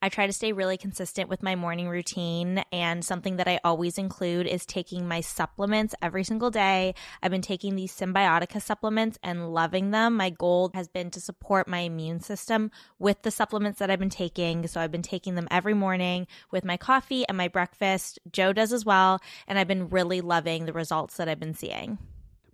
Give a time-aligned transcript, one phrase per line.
[0.00, 3.98] I try to stay really consistent with my morning routine, and something that I always
[3.98, 6.94] include is taking my supplements every single day.
[7.20, 10.16] I've been taking these Cymbiotika supplements and loving them.
[10.16, 12.70] My goal has been to support my immune system
[13.00, 14.66] with the supplements that I've been taking.
[14.68, 18.20] So I've been taking them every morning with my coffee and my breakfast.
[18.30, 21.98] Joe does as well, and I've been really loving the results that I've been seeing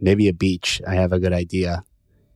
[0.00, 0.80] Maybe a beach.
[0.86, 1.84] I have a good idea.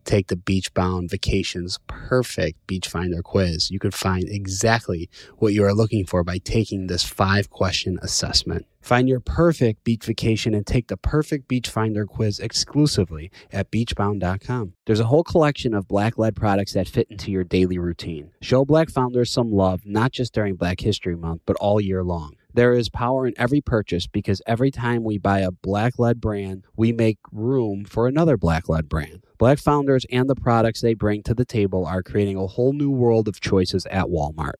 [0.04, 3.70] Take the Beach Bound Vacations Perfect Beach Finder quiz.
[3.70, 8.66] You could find exactly what you are looking for by taking this five question assessment.
[8.80, 14.72] Find your perfect beach vacation and take the perfect beach finder quiz exclusively at beachbound.com.
[14.86, 18.32] There's a whole collection of black led products that fit into your daily routine.
[18.40, 22.34] Show black founders some love, not just during Black History Month, but all year long.
[22.54, 26.66] There is power in every purchase because every time we buy a black led brand,
[26.76, 29.24] we make room for another black led brand.
[29.38, 32.90] Black founders and the products they bring to the table are creating a whole new
[32.90, 34.56] world of choices at Walmart.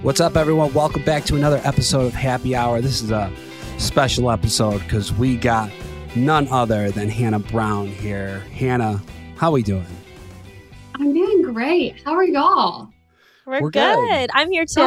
[0.00, 0.72] What's up, everyone?
[0.72, 2.80] Welcome back to another episode of Happy Hour.
[2.80, 3.30] This is a
[3.76, 5.70] special episode because we got
[6.14, 8.38] none other than Hannah Brown here.
[8.50, 9.02] Hannah,
[9.36, 9.84] how are we doing?
[10.94, 12.00] I'm doing great.
[12.02, 12.88] How are y'all?
[13.46, 14.08] We're, We're good.
[14.08, 14.30] good.
[14.34, 14.80] I'm here too.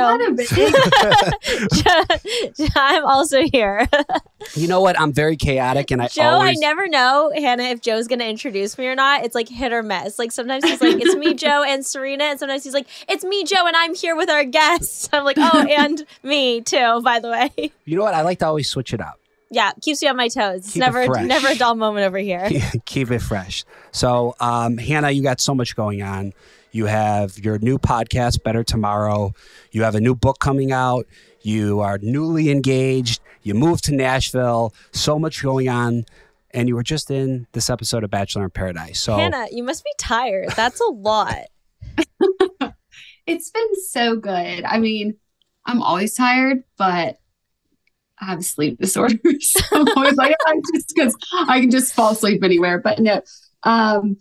[2.76, 3.88] I'm also here.
[4.54, 5.00] you know what?
[5.00, 6.24] I'm very chaotic, and I Joe.
[6.24, 6.58] Always...
[6.58, 9.24] I never know Hannah if Joe's going to introduce me or not.
[9.24, 10.20] It's like hit or miss.
[10.20, 13.46] Like sometimes he's like, "It's me, Joe, and Serena," and sometimes he's like, "It's me,
[13.46, 17.30] Joe, and I'm here with our guests." I'm like, "Oh, and me too." By the
[17.30, 17.72] way.
[17.86, 18.14] You know what?
[18.14, 19.22] I like to always switch it up.
[19.52, 20.68] Yeah, keeps you on my toes.
[20.68, 22.50] It's never it never a dull moment over here.
[22.86, 23.64] Keep it fresh.
[23.92, 26.34] So, um, Hannah, you got so much going on.
[26.72, 29.34] You have your new podcast, Better Tomorrow.
[29.72, 31.08] You have a new book coming out.
[31.42, 33.22] You are newly engaged.
[33.42, 34.74] You moved to Nashville.
[34.92, 36.06] So much going on.
[36.52, 39.00] And you were just in this episode of Bachelor in Paradise.
[39.00, 40.50] So Hannah, you must be tired.
[40.56, 41.46] That's a lot.
[43.28, 44.64] it's been so good.
[44.64, 45.16] I mean,
[45.66, 47.20] I'm always tired, but
[48.20, 49.20] I have sleep disorders.
[49.52, 50.36] so I'm always like,
[50.74, 51.16] just because
[51.48, 52.80] I can just fall asleep anywhere.
[52.80, 53.22] But no,
[53.64, 54.18] um,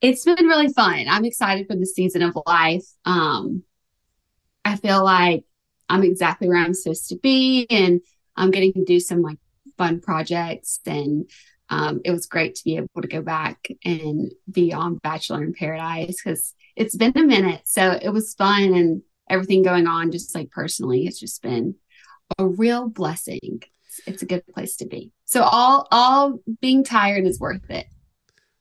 [0.00, 1.06] it's been really fun.
[1.08, 2.84] I'm excited for the season of life.
[3.04, 3.64] Um,
[4.64, 5.44] I feel like
[5.88, 8.00] I'm exactly where I'm supposed to be, and
[8.36, 9.38] I'm getting to do some like
[9.76, 10.80] fun projects.
[10.86, 11.28] And
[11.70, 15.54] um, it was great to be able to go back and be on Bachelor in
[15.54, 17.62] Paradise because it's been a minute.
[17.64, 21.74] So it was fun and everything going on, just like personally, it's just been
[22.38, 23.62] a real blessing.
[24.06, 25.12] It's a good place to be.
[25.24, 27.86] So all all being tired is worth it.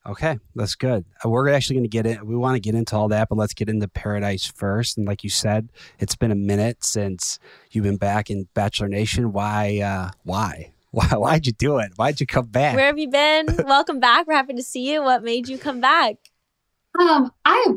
[0.08, 1.04] Okay, that's good.
[1.24, 2.26] Uh, we're actually going to get it.
[2.26, 4.98] We want to get into all that, but let's get into Paradise first.
[4.98, 5.68] And like you said,
[6.00, 7.40] it's been a minute since
[7.72, 9.34] you've been back in Bachelor Nation.
[9.34, 9.80] Why?
[9.80, 10.72] Uh, why?
[10.92, 11.08] Why?
[11.08, 11.92] Why'd you do it?
[11.98, 12.76] Why'd you come back?
[12.76, 13.48] Where have you been?
[13.66, 14.26] Welcome back.
[14.26, 15.04] We're happy to see you.
[15.04, 16.16] What made you come back?
[16.98, 17.74] Um, I,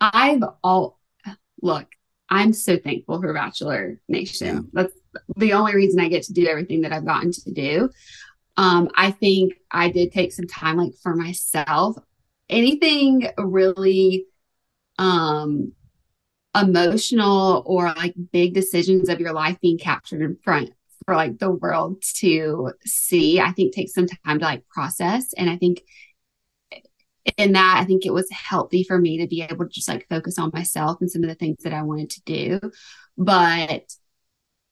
[0.00, 1.00] I've all
[1.60, 1.88] look.
[2.30, 4.46] I'm so thankful for Bachelor Nation.
[4.46, 4.60] Yeah.
[4.72, 4.92] That's
[5.36, 7.90] the only reason I get to do everything that I've gotten to do.
[8.56, 11.96] Um, I think I did take some time like for myself.
[12.48, 14.26] Anything really
[14.98, 15.72] um
[16.58, 20.70] emotional or like big decisions of your life being captured in front
[21.04, 25.32] for like the world to see, I think takes some time to like process.
[25.34, 25.82] And I think
[27.36, 30.08] in that, I think it was healthy for me to be able to just like
[30.08, 32.60] focus on myself and some of the things that I wanted to do.
[33.18, 33.92] But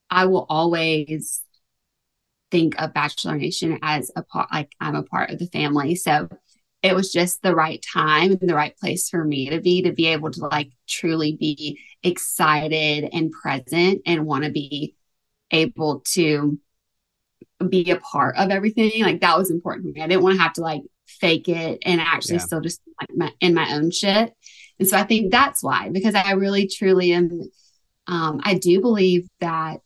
[0.09, 1.41] I will always
[2.51, 5.95] think of Bachelor Nation as a part, like I'm a part of the family.
[5.95, 6.29] So
[6.85, 9.91] it was just the right time and the right place for me to be to
[9.91, 14.95] be able to like truly be excited and present and want to be
[15.49, 16.59] able to
[17.67, 20.41] be a part of everything like that was important for me i didn't want to
[20.41, 22.41] have to like fake it and actually yeah.
[22.41, 24.33] still just like my, in my own shit
[24.77, 27.41] and so i think that's why because i really truly am
[28.07, 29.79] um, i do believe that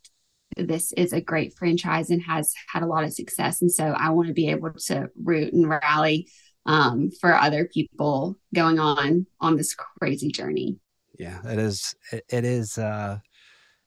[0.64, 4.10] this is a great franchise and has had a lot of success and so i
[4.10, 6.28] want to be able to root and rally
[6.70, 10.78] um, for other people going on on this crazy journey.
[11.18, 11.96] Yeah, it is.
[12.12, 12.78] It, it is.
[12.78, 13.20] Uh,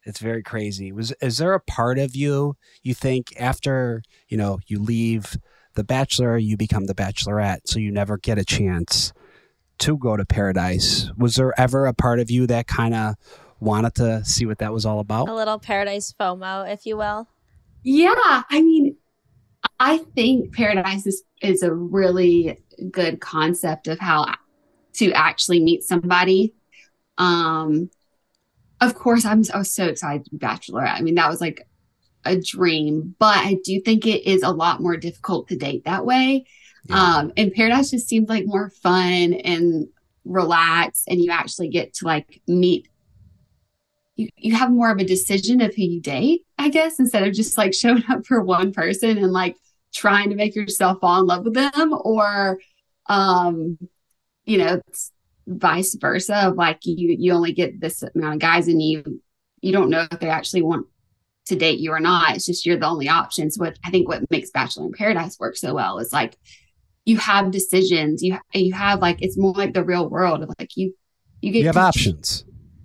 [0.05, 0.91] it's very crazy.
[0.91, 5.37] Was is there a part of you you think after you know you leave
[5.75, 9.13] the Bachelor, you become the Bachelorette, so you never get a chance
[9.79, 11.09] to go to Paradise?
[11.17, 13.15] Was there ever a part of you that kind of
[13.63, 15.29] wanted to see what that was all about?
[15.29, 17.29] A little Paradise FOMO, if you will.
[17.83, 18.97] Yeah, I mean,
[19.79, 24.27] I think Paradise is is a really good concept of how
[24.95, 26.55] to actually meet somebody.
[27.19, 27.91] Um,
[28.81, 30.95] of course, I'm I was so excited to be bachelorette.
[30.95, 31.67] I mean, that was like
[32.25, 36.05] a dream, but I do think it is a lot more difficult to date that
[36.05, 36.47] way.
[36.87, 36.97] Yeah.
[36.97, 39.89] Um, and Paradise just seems like more fun and
[40.25, 42.89] relaxed, and you actually get to like meet.
[44.17, 47.35] You, you have more of a decision of who you date, I guess, instead of
[47.35, 49.57] just like showing up for one person and like
[49.95, 52.59] trying to make yourself fall in love with them or
[53.09, 53.77] um
[54.45, 54.81] you know
[55.47, 59.21] vice versa of like you you only get this amount of guys and you
[59.61, 60.87] you don't know if they actually want
[61.45, 62.37] to date you or not.
[62.37, 65.57] It's just you're the only options what i think what makes bachelor in paradise work
[65.57, 66.37] so well is like
[67.05, 68.23] you have decisions.
[68.23, 70.95] You you have like it's more like the real world of like you
[71.41, 72.45] you get you have options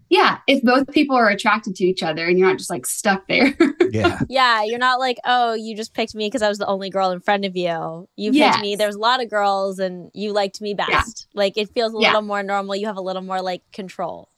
[0.10, 3.28] yeah, if both people are attracted to each other and you're not just like stuck
[3.28, 3.54] there.
[3.92, 4.22] yeah.
[4.30, 7.12] Yeah, you're not like, oh, you just picked me because I was the only girl
[7.12, 8.08] in front of you.
[8.16, 8.62] You picked yes.
[8.62, 8.76] me.
[8.76, 11.28] There's a lot of girls and you liked me best.
[11.32, 11.40] Yeah.
[11.40, 12.10] Like it feels a yeah.
[12.10, 12.76] little more normal.
[12.76, 14.30] You have a little more like control.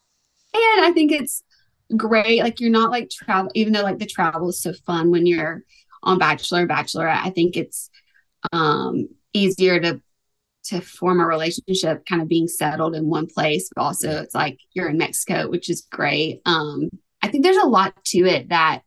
[0.53, 1.43] And I think it's
[1.95, 2.41] great.
[2.41, 5.63] Like you're not like travel, even though like the travel is so fun when you're
[6.01, 7.25] on Bachelor, Bachelorette.
[7.25, 7.91] I think it's
[8.53, 10.01] um easier to
[10.69, 14.59] to form a relationship kind of being settled in one place but also it's like
[14.73, 16.41] you're in mexico which is great.
[16.45, 16.89] Um
[17.21, 18.81] i think there's a lot to it that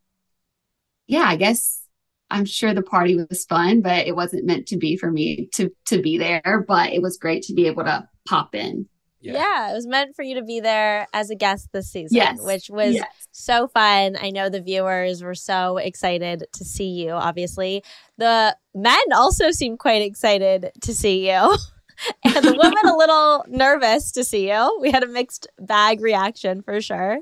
[1.07, 1.83] yeah i guess
[2.31, 5.71] i'm sure the party was fun but it wasn't meant to be for me to
[5.87, 8.87] to be there but it was great to be able to pop in
[9.23, 9.35] yeah.
[9.35, 9.71] yeah.
[9.71, 12.39] it was meant for you to be there as a guest this season, yes.
[12.41, 13.07] which was yes.
[13.31, 14.17] so fun.
[14.21, 17.83] I know the viewers were so excited to see you, obviously.
[18.19, 21.57] The men also seemed quite excited to see you.
[22.25, 24.79] and the women a little nervous to see you.
[24.81, 27.19] We had a mixed bag reaction for sure.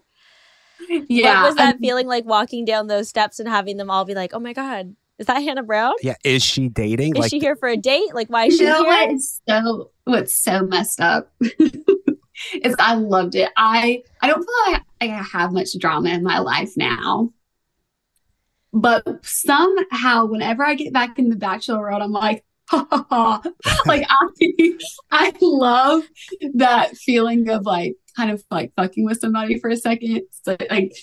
[0.88, 1.42] Yeah.
[1.42, 4.14] What was that I'm, feeling like walking down those steps and having them all be
[4.14, 5.92] like, oh my God, is that Hannah Brown?
[6.02, 6.14] Yeah.
[6.24, 7.14] Is she dating?
[7.14, 8.14] Is like, she here for a date?
[8.14, 9.08] Like, why is she know here?
[9.08, 13.50] What's so, what's so messed up is I loved it.
[13.54, 17.34] I, I don't feel like I have much drama in my life now.
[18.72, 22.42] But somehow, whenever I get back in the bachelor world, I'm like,
[22.72, 24.28] like I,
[25.10, 26.04] I love
[26.54, 30.22] that feeling of like kind of like fucking with somebody for a second.
[30.44, 30.94] So like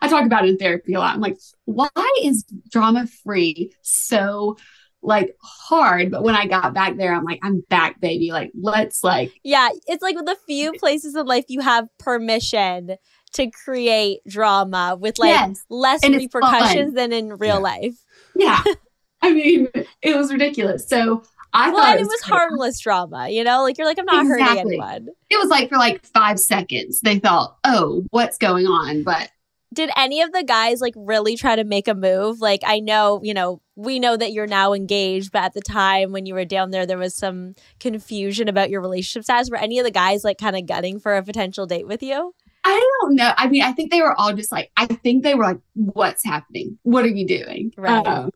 [0.00, 1.14] I talk about it in therapy a lot.
[1.14, 1.88] I'm like, why
[2.22, 4.56] is drama free so
[5.02, 6.10] like hard?
[6.10, 8.32] But when I got back there, I'm like, I'm back, baby.
[8.32, 12.96] Like, let's like Yeah, it's like with a few places in life you have permission
[13.34, 15.64] to create drama with like yes.
[15.68, 17.60] less and repercussions than in real yeah.
[17.60, 18.04] life.
[18.34, 18.62] Yeah.
[19.22, 19.68] I mean,
[20.02, 20.86] it was ridiculous.
[20.88, 23.62] So I well, thought it was, it was harmless drama, you know?
[23.62, 24.46] Like you're like, I'm not exactly.
[24.56, 25.08] hurting anyone.
[25.30, 29.02] It was like for like five seconds, they thought, oh, what's going on?
[29.02, 29.30] But
[29.76, 32.40] did any of the guys like really try to make a move?
[32.40, 36.10] Like I know, you know, we know that you're now engaged, but at the time
[36.10, 39.50] when you were down there, there was some confusion about your relationship status.
[39.50, 42.34] Were any of the guys like kind of gunning for a potential date with you?
[42.64, 43.32] I don't know.
[43.36, 46.24] I mean, I think they were all just like, I think they were like, what's
[46.24, 46.78] happening?
[46.82, 47.72] What are you doing?
[47.76, 48.04] Right.
[48.04, 48.30] Um,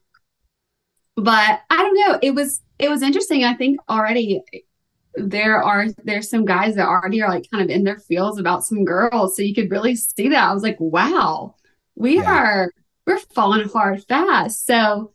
[1.16, 2.18] but I don't know.
[2.22, 3.44] It was it was interesting.
[3.44, 4.42] I think already
[5.14, 8.64] there are there's some guys that already are like kind of in their feels about
[8.64, 9.36] some girls.
[9.36, 10.48] So you could really see that.
[10.48, 11.54] I was like, wow,
[11.94, 12.32] we yeah.
[12.32, 12.72] are
[13.06, 14.66] we're falling hard fast.
[14.66, 15.12] So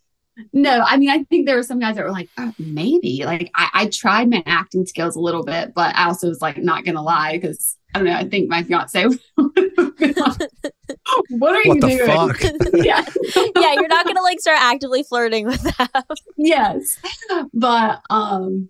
[0.51, 3.23] no, I mean, I think there were some guys that were like, oh, maybe.
[3.25, 6.57] Like I, I tried my acting skills a little bit, but I also was like
[6.57, 8.15] not gonna lie because I don't know.
[8.15, 9.05] I think my fiance.
[9.35, 12.05] what are what you doing?
[12.05, 12.41] Fuck?
[12.73, 13.05] yeah,
[13.55, 13.73] yeah.
[13.73, 15.87] You're not gonna like start actively flirting with them.
[16.35, 16.99] yes,
[17.53, 18.69] but um,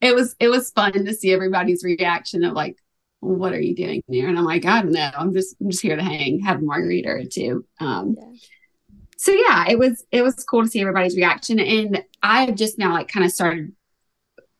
[0.00, 2.76] it was it was fun to see everybody's reaction of like,
[3.20, 4.28] what are you doing there?
[4.28, 5.10] And I'm like, I don't know.
[5.16, 7.64] I'm just I'm just here to hang, have a margarita or two.
[7.80, 8.32] Um, yeah.
[9.18, 12.94] So yeah, it was it was cool to see everybody's reaction, and I've just now
[12.94, 13.72] like kind of started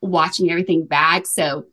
[0.02, 1.26] watching everything back.
[1.26, 1.66] So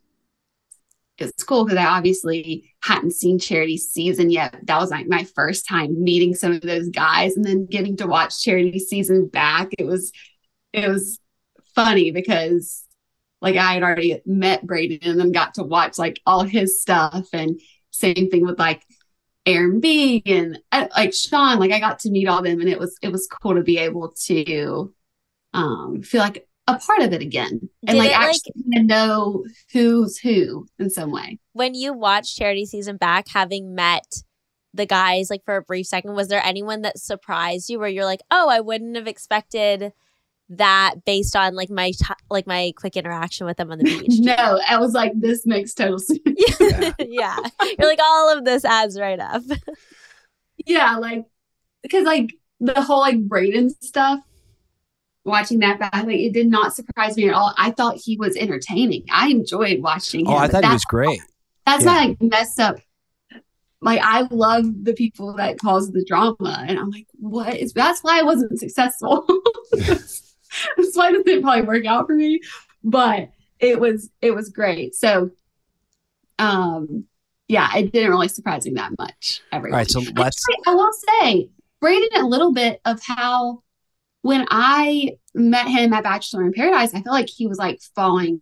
[1.17, 4.55] it's cool because I obviously hadn't seen Charity season yet.
[4.63, 8.07] That was like my first time meeting some of those guys and then getting to
[8.07, 9.69] watch Charity season back.
[9.77, 10.13] It was
[10.71, 11.19] it was
[11.75, 12.86] funny because
[13.41, 17.27] like I had already met Brayden and then got to watch like all his stuff
[17.33, 17.59] and
[17.91, 18.83] same thing with like
[19.45, 21.59] Aaron B and uh, like Sean.
[21.59, 23.77] Like I got to meet all them and it was it was cool to be
[23.77, 24.93] able to
[25.53, 30.17] um feel like a part of it again and Did like it, actually know who's
[30.17, 31.39] who in some way.
[31.53, 34.23] When you watched Charity season back, having met
[34.73, 38.05] the guys like for a brief second, was there anyone that surprised you where you're
[38.05, 39.93] like, oh, I wouldn't have expected
[40.49, 44.19] that based on like my t- like my quick interaction with them on the beach?
[44.19, 46.19] no, I was like, this makes total sense.
[46.25, 46.93] yeah.
[46.99, 47.37] yeah.
[47.77, 49.43] You're like all of this adds right up.
[50.65, 51.25] yeah, like
[51.83, 54.19] because like the whole like Brayden stuff,
[55.25, 57.53] watching that back, like it did not surprise me at all.
[57.57, 59.05] I thought he was entertaining.
[59.11, 60.37] I enjoyed watching oh, him.
[60.37, 61.21] Oh, I thought he was great.
[61.65, 61.91] That's Yeah.
[61.91, 62.77] my like messed up.
[63.81, 67.73] Like I love the people that cause the drama, and I'm like, what is?
[67.73, 69.27] That's why I wasn't successful.
[70.77, 72.39] that's why it didn't probably work out for me,
[72.83, 74.95] but it was it was great.
[74.95, 75.31] So,
[76.39, 77.05] um,
[77.47, 79.41] yeah, it didn't really surprise me that much.
[79.51, 79.77] All Everyone.
[79.79, 80.43] right, so let's.
[80.49, 81.49] Actually, I will say,
[81.83, 83.63] Brayden, a little bit of how
[84.21, 88.41] when I met him at Bachelor in Paradise, I feel like he was like falling.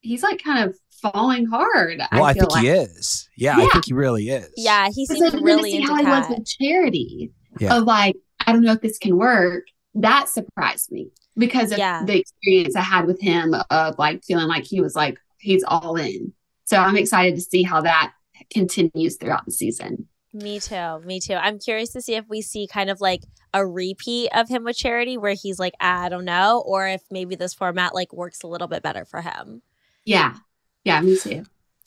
[0.00, 2.00] He's like kind of falling hard.
[2.12, 2.62] Well, I, feel think like.
[2.62, 3.28] he is.
[3.36, 4.50] Yeah, I think he really is.
[4.56, 6.38] yeah, he seems then really to see into how he was Kat.
[6.38, 7.76] with Charity Yeah.
[7.76, 9.64] of like, I don't know if this can work.
[10.02, 12.04] That surprised me because of Yeah.
[12.04, 15.96] the experience I had with him of like feeling like he was like he's all
[15.96, 16.32] in.
[16.64, 18.12] So I'm excited to see how that
[18.52, 20.06] continues throughout the season.
[20.32, 21.00] Me too.
[21.04, 21.34] Me too.
[21.34, 23.22] I'm curious to see if we see kind of like
[23.54, 27.02] a repeat of him with Charity where he's like, ah, I don't know, or if
[27.10, 29.62] maybe this format like works a little bit better for him.
[30.04, 30.36] Yeah.
[30.84, 31.44] Yeah, me too.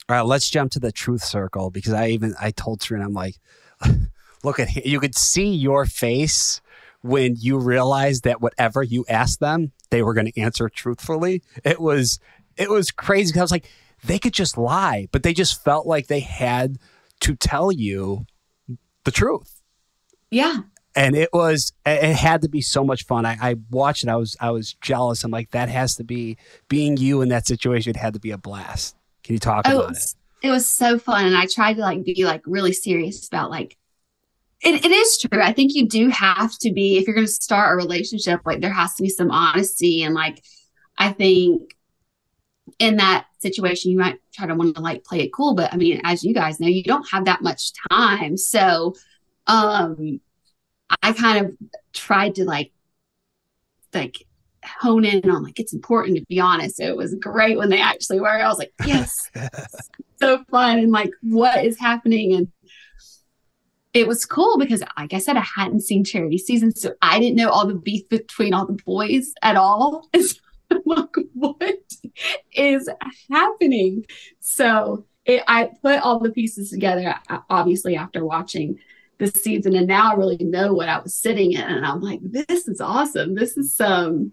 [0.09, 3.13] All right, let's jump to the truth circle because I even I told Serena, I'm
[3.13, 3.35] like,
[4.43, 4.83] look at him.
[4.85, 6.61] You could see your face
[7.01, 11.41] when you realized that whatever you asked them, they were going to answer truthfully.
[11.63, 12.19] It was
[12.57, 13.37] it was crazy.
[13.39, 13.69] I was like,
[14.03, 16.77] they could just lie, but they just felt like they had
[17.21, 18.25] to tell you
[19.03, 19.61] the truth.
[20.29, 20.57] Yeah.
[20.95, 23.25] and it was it had to be so much fun.
[23.25, 24.09] I, I watched it.
[24.09, 25.23] I was I was jealous.
[25.23, 26.37] I'm like, that has to be
[26.69, 27.89] being you in that situation.
[27.91, 28.95] It had to be a blast.
[29.23, 30.15] Can you talk Oh, about it?
[30.43, 31.25] it was so fun.
[31.25, 33.77] And I tried to like be like really serious about like
[34.61, 35.41] it, it is true.
[35.41, 38.73] I think you do have to be if you're gonna start a relationship, like there
[38.73, 40.43] has to be some honesty and like
[40.97, 41.75] I think
[42.77, 45.55] in that situation you might try to want to like play it cool.
[45.55, 48.37] But I mean, as you guys know, you don't have that much time.
[48.37, 48.95] So
[49.47, 50.21] um
[51.01, 51.57] I kind of
[51.93, 52.71] tried to like
[53.93, 54.25] like
[54.63, 56.77] hone in on like it's important to be honest.
[56.77, 58.29] So it was great when they actually were.
[58.29, 59.31] I was like, yes,
[60.21, 62.51] so fun and like what is happening and
[63.93, 67.35] it was cool because like I said, I hadn't seen charity season, so I didn't
[67.35, 70.07] know all the beef between all the boys at all.
[70.13, 70.37] And so
[70.71, 71.81] I'm like, what
[72.53, 72.89] is
[73.29, 74.05] happening?
[74.39, 78.79] So it, I put all the pieces together, uh, obviously after watching
[79.17, 82.19] the season, and now I really know what I was sitting in, and I'm like,
[82.23, 83.35] this is awesome.
[83.35, 84.31] This is some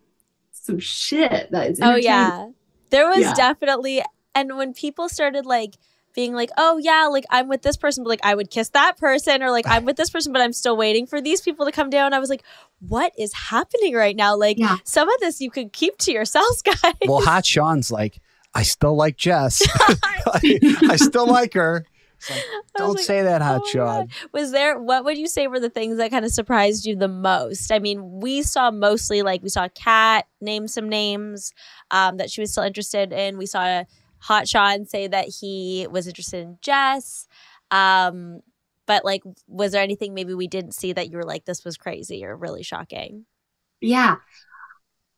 [0.52, 1.80] some shit that is.
[1.82, 2.50] Oh yeah.
[2.90, 3.34] There was Yeah.
[3.34, 4.02] definitely
[4.34, 5.74] and when people started like
[6.18, 8.96] being like, "Oh yeah, like I'm with this person, but like I would kiss that
[8.98, 11.70] person," or like I'm with this person, but I'm still waiting for these people to
[11.70, 12.12] come down.
[12.12, 12.42] I was like,
[12.80, 14.78] "What is happening right now?" Like Yeah.
[14.82, 16.94] some of this you could keep to yourselves, guys.
[17.06, 18.20] well, Hot Sean's like,
[18.52, 19.62] I still like Jess.
[20.26, 21.86] I still like her.
[22.28, 22.42] Like,
[22.76, 24.08] don't like, say that, Hot "Oh my Sean.
[24.32, 27.06] Was there what would you say were the things that kind of surprised you the
[27.06, 27.70] most?
[27.70, 31.52] I mean, we saw mostly like we saw Kat name some names
[31.92, 33.38] um, that she was still interested in.
[33.38, 33.84] We saw
[34.20, 37.26] Hot Sean say that he was interested in Jess.
[37.70, 38.40] Um,
[38.86, 41.76] but like, was there anything maybe we didn't see that you were like, this was
[41.76, 43.26] crazy or really shocking?
[43.80, 44.16] Yeah.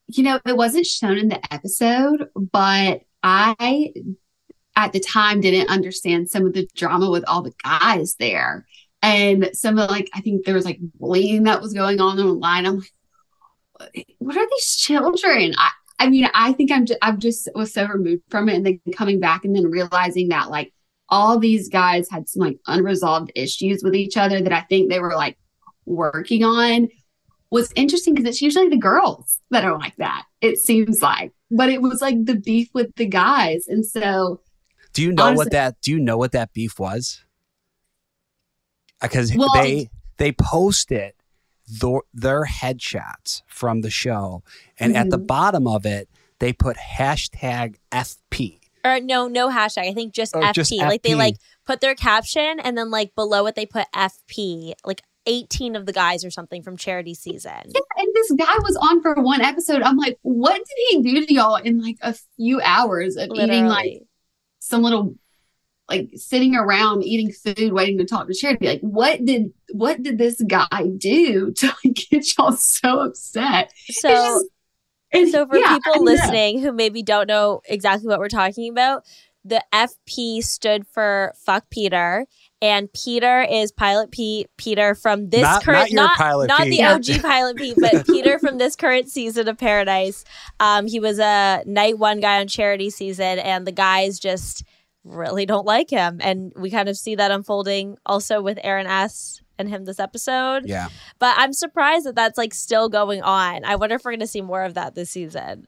[0.08, 3.92] You know, it wasn't shown in the episode, but I
[4.76, 8.66] at the time didn't understand some of the drama with all the guys there.
[9.02, 12.66] And some of like I think there was like bullying that was going on online.
[12.66, 12.82] I'm
[13.78, 15.54] like, what are these children?
[15.56, 18.66] I I mean, I think I'm just I'm just was so removed from it and
[18.66, 20.72] then coming back and then realizing that like
[21.10, 24.98] all these guys had some like unresolved issues with each other that I think they
[25.00, 25.36] were like
[25.84, 26.88] working on
[27.50, 31.32] was interesting because it's usually the girls that are like that, it seems like.
[31.50, 33.66] But it was like the beef with the guys.
[33.66, 34.40] And so,
[34.92, 35.80] Do you know Honestly- what that?
[35.82, 37.24] Do you know what that beef was?
[39.02, 41.12] Because Well- they they posted
[41.80, 44.42] their, their headshots from the show,
[44.78, 45.26] and at the Mhm.
[45.26, 46.08] bottom of it,
[46.38, 48.60] they put hashtag FP.
[48.84, 49.88] Or no, no hashtag.
[49.90, 50.52] I think just Oh, FP.
[50.54, 51.36] just Like they like
[51.66, 54.72] put their caption and then like below it they put FP.
[54.86, 57.52] Like 18 of the guys or something from charity season.
[57.66, 59.82] Yeah, and this guy was on for one episode.
[59.82, 63.66] I'm like, what did he do to y'all in like a few hours of eating
[63.66, 64.00] like
[64.60, 65.14] some little
[65.90, 70.16] like sitting around eating food waiting to talk to charity like what did what did
[70.18, 74.44] this guy do to like, get y'all so upset It's So just-
[75.12, 76.12] it's- So for yeah, people don't know.
[76.12, 79.04] listening who maybe don't know exactly what we're talking about,
[79.44, 82.26] the FP stood for fuck Peter,
[82.62, 84.48] and Peter is Pilot Pete.
[84.58, 86.78] Peter from this Not- current, not your Pilot not Pete.
[86.78, 90.24] the OG Pilot Pete, but Peter from this current season of Paradise.
[90.60, 94.62] Um, he was a night one guy on Charity season, and the guys just
[95.04, 99.40] really don't like him, and we kind of see that unfolding also with Aaron S.
[99.58, 100.88] And him this episode, Yeah.
[101.18, 103.62] but I'm surprised that that's like still going on.
[103.66, 105.66] I wonder if we're going to see more of that this season.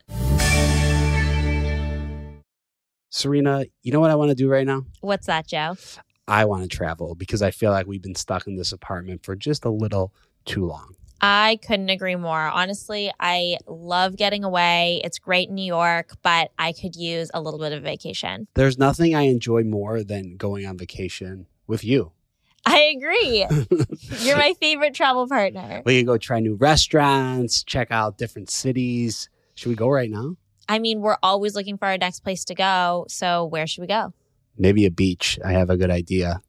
[3.11, 4.87] Serena, you know what I want to do right now?
[5.03, 5.77] What's that, Joe?
[6.27, 9.37] I want to travel because I feel like we've been stuck in this apartment for
[9.37, 10.15] just a little
[10.47, 10.95] too long.
[11.23, 12.41] I couldn't agree more.
[12.41, 15.01] Honestly, I love getting away.
[15.05, 18.49] It's great in New York, but I could use a little bit of vacation.
[18.55, 22.11] There's nothing I enjoy more than going on vacation with you.
[22.67, 23.47] I agree.
[24.21, 25.83] You're my favorite travel partner.
[25.85, 29.29] We can go try new restaurants, check out different cities.
[29.55, 30.37] Should we go right now?
[30.69, 33.05] I mean, we're always looking for our next place to go.
[33.09, 34.13] So, where should we go?
[34.57, 35.39] Maybe a beach.
[35.45, 36.43] I have a good idea.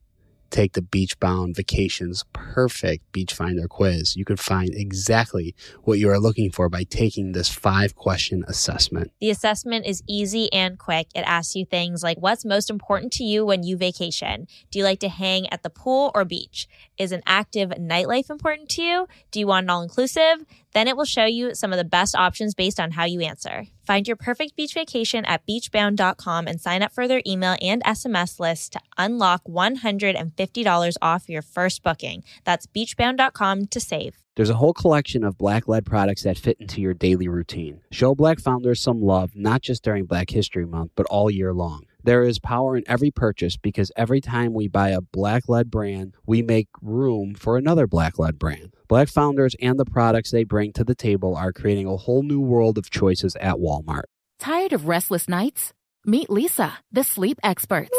[0.54, 4.14] Take the beach bound vacations perfect beach finder quiz.
[4.14, 9.10] You could find exactly what you are looking for by taking this five question assessment.
[9.20, 11.08] The assessment is easy and quick.
[11.12, 14.46] It asks you things like what's most important to you when you vacation?
[14.70, 16.68] Do you like to hang at the pool or beach?
[16.98, 19.08] Is an active nightlife important to you?
[19.32, 20.44] Do you want an all inclusive?
[20.74, 23.66] Then it will show you some of the best options based on how you answer.
[23.86, 28.40] Find your perfect beach vacation at beachbound.com and sign up for their email and SMS
[28.40, 32.24] list to unlock $150 off your first booking.
[32.44, 34.16] That's beachbound.com to save.
[34.36, 37.82] There's a whole collection of black led products that fit into your daily routine.
[37.92, 41.84] Show black founders some love, not just during Black History Month, but all year long.
[42.04, 46.14] There is power in every purchase because every time we buy a black led brand,
[46.26, 48.74] we make room for another black led brand.
[48.88, 52.40] Black founders and the products they bring to the table are creating a whole new
[52.40, 54.02] world of choices at Walmart.
[54.38, 55.72] Tired of restless nights?
[56.04, 57.88] Meet Leesa, the sleep experts.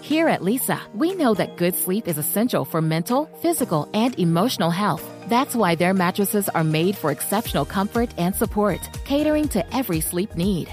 [0.00, 4.70] Here at Leesa, we know that good sleep is essential for mental, physical, and emotional
[4.70, 5.04] health.
[5.28, 10.34] That's why their mattresses are made for exceptional comfort and support, catering to every sleep
[10.34, 10.72] need.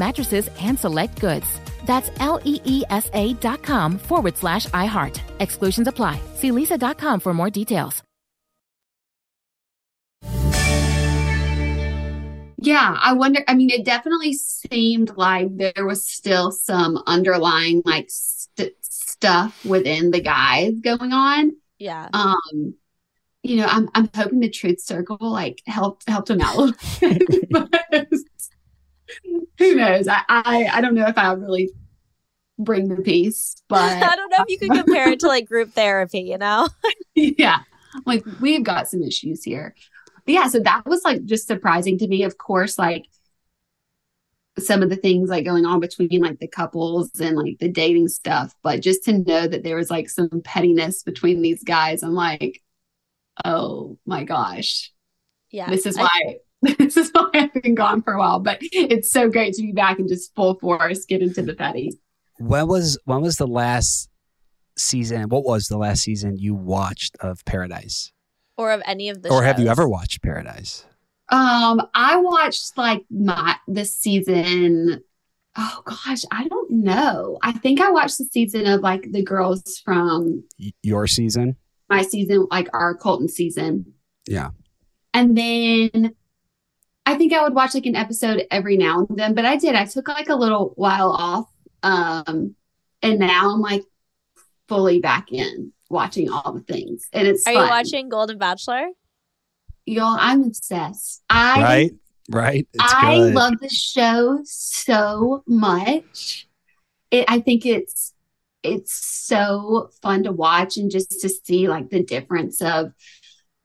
[0.05, 1.47] mattresses and select goods.
[1.85, 5.19] That's L E E S A dot com forward slash iHeart.
[5.39, 6.19] Exclusions apply.
[6.35, 8.03] See leesa.com for more details.
[12.63, 18.05] yeah i wonder i mean it definitely seemed like there was still some underlying like
[18.09, 22.07] st- stuff within the guys going on Yeah.
[22.13, 22.75] um
[23.41, 26.77] you know i'm i'm hoping the truth circle like helped helped him out a little
[27.01, 28.07] bit but
[29.57, 31.71] who knows I, I i don't know if i really
[32.57, 35.71] bring the peace but I don't know if you could compare it to like group
[35.73, 36.67] therapy, you know?
[37.15, 37.59] yeah
[38.05, 39.75] like we've got some issues here
[40.25, 43.05] but yeah so that was like just surprising to me of course like
[44.59, 48.07] some of the things like going on between like the couples and like the dating
[48.07, 52.13] stuff but just to know that there was like some pettiness between these guys i'm
[52.13, 52.61] like
[53.43, 54.91] oh my gosh
[55.49, 55.69] Yeah.
[55.69, 56.35] this is I- why
[56.77, 59.71] this is why i've been gone for a while but it's so great to be
[59.71, 61.91] back and just full force get into the petty
[62.39, 64.09] When was when was the last
[64.77, 65.23] season?
[65.29, 68.11] What was the last season you watched of Paradise?
[68.57, 70.85] or of any of the or have you ever watched Paradise?
[71.29, 75.01] Um, I watched like my this season.
[75.57, 77.37] Oh gosh, I don't know.
[77.43, 81.55] I think I watched the season of like the girls from Y- your season?
[81.89, 83.93] my season, like our Colton season.
[84.27, 84.49] Yeah.
[85.13, 86.15] And then
[87.05, 89.75] I think I would watch like an episode every now and then, but I did.
[89.75, 91.49] I took like a little while off.
[91.83, 92.55] Um,
[93.01, 93.83] and now I'm like
[94.67, 95.73] fully back in.
[95.89, 97.63] watching all the things, and it's Are fun.
[97.63, 98.87] you watching Golden Bachelor?
[99.85, 100.15] y'all?
[100.19, 101.23] I'm obsessed.
[101.29, 101.91] I right?
[102.29, 102.67] Right?
[102.73, 103.33] It's I good.
[103.33, 106.47] love the show so much.
[107.09, 108.13] It, I think it's
[108.63, 112.93] it's so fun to watch and just to see like the difference of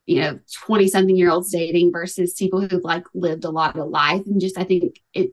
[0.07, 3.89] you know 20 something year olds dating versus people who've like lived a lot of
[3.89, 5.31] life and just I think it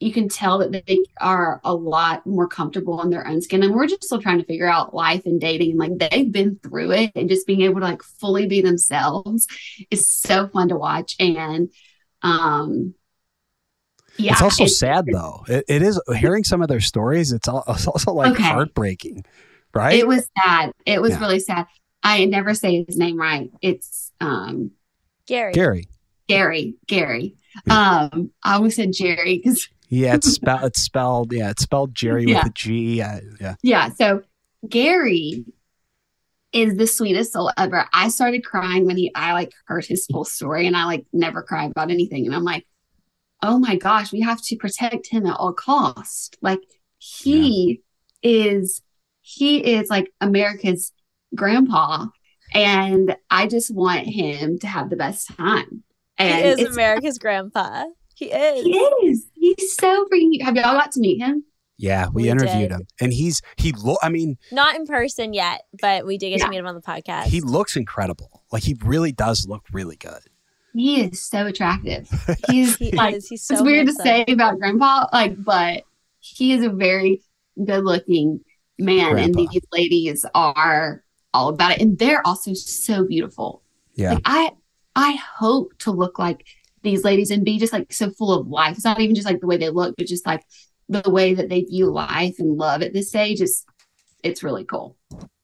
[0.00, 3.72] you can tell that they are a lot more comfortable in their own skin and
[3.72, 6.90] we're just still trying to figure out life and dating And like they've been through
[6.90, 9.46] it and just being able to like fully be themselves
[9.92, 11.68] is so fun to watch and
[12.22, 12.94] um
[14.18, 15.44] yeah it's also it's- sad though.
[15.48, 17.32] It, it is hearing some of their stories.
[17.32, 18.42] It's, all, it's also like Okay.
[18.42, 19.24] heartbreaking,
[19.74, 19.94] right?
[19.98, 20.72] It was sad.
[20.84, 21.20] It was Yeah.
[21.20, 21.66] really sad.
[22.02, 23.50] I never say his name right.
[23.60, 24.72] It's um
[25.26, 25.52] Gary.
[25.52, 25.88] Gary.
[26.28, 26.74] Gary.
[26.86, 27.36] Gary.
[27.68, 30.62] Um, I always said Jerry because Yeah, it's spelled.
[30.64, 31.32] It's spelled.
[31.32, 32.38] Yeah, it's spelled Gerry Yeah.
[32.38, 32.96] with a G.
[32.96, 33.54] Yeah, yeah.
[33.62, 33.88] yeah.
[33.90, 34.22] So
[34.68, 35.44] Gary
[36.52, 37.86] is the sweetest soul ever.
[37.92, 41.42] I started crying when he I like heard his full story, and I like never
[41.42, 42.26] cry about anything.
[42.26, 42.66] And I'm like,
[43.42, 46.36] oh my gosh, we have to protect him at all cost.
[46.40, 46.60] Like
[46.98, 47.82] he
[48.22, 48.80] is,
[49.20, 50.92] he is like America's
[51.34, 52.06] grandpa,
[52.54, 55.82] and I just want him to have the best time.
[56.18, 57.84] He is America's grandpa.
[58.14, 58.64] He is.
[58.64, 58.70] He
[59.08, 59.26] is.
[59.34, 60.40] He's so freaking.
[60.42, 61.44] Have y'all got to meet him?
[61.78, 62.72] Yeah, we, We interviewed did.
[62.72, 63.72] him, and he's he.
[63.72, 66.44] Lo- I mean, Not in person yet, but we did get Yeah.
[66.44, 67.24] to meet him on the podcast.
[67.24, 68.42] he looks incredible.
[68.52, 70.20] Like he really does look really good.
[70.74, 72.08] He is so attractive.
[72.50, 73.26] He's He like is.
[73.28, 73.96] He's so it's weird handsome.
[74.04, 75.82] to say about grandpa, like, but
[76.20, 77.20] he is a very
[77.64, 78.40] good looking
[78.78, 79.40] man, Grandpa.
[79.40, 81.02] and these ladies are
[81.34, 83.62] all about it, and they're also so beautiful.
[83.94, 84.14] Yeah.
[84.14, 84.50] Like I,
[84.96, 86.46] I hope to look like
[86.82, 88.76] these ladies and be just like so full of life.
[88.76, 90.44] It's not even just like the way they look, but just like
[90.88, 93.40] the way that they view life and love at this stage.
[93.40, 93.64] Is
[94.22, 94.96] it's really cool.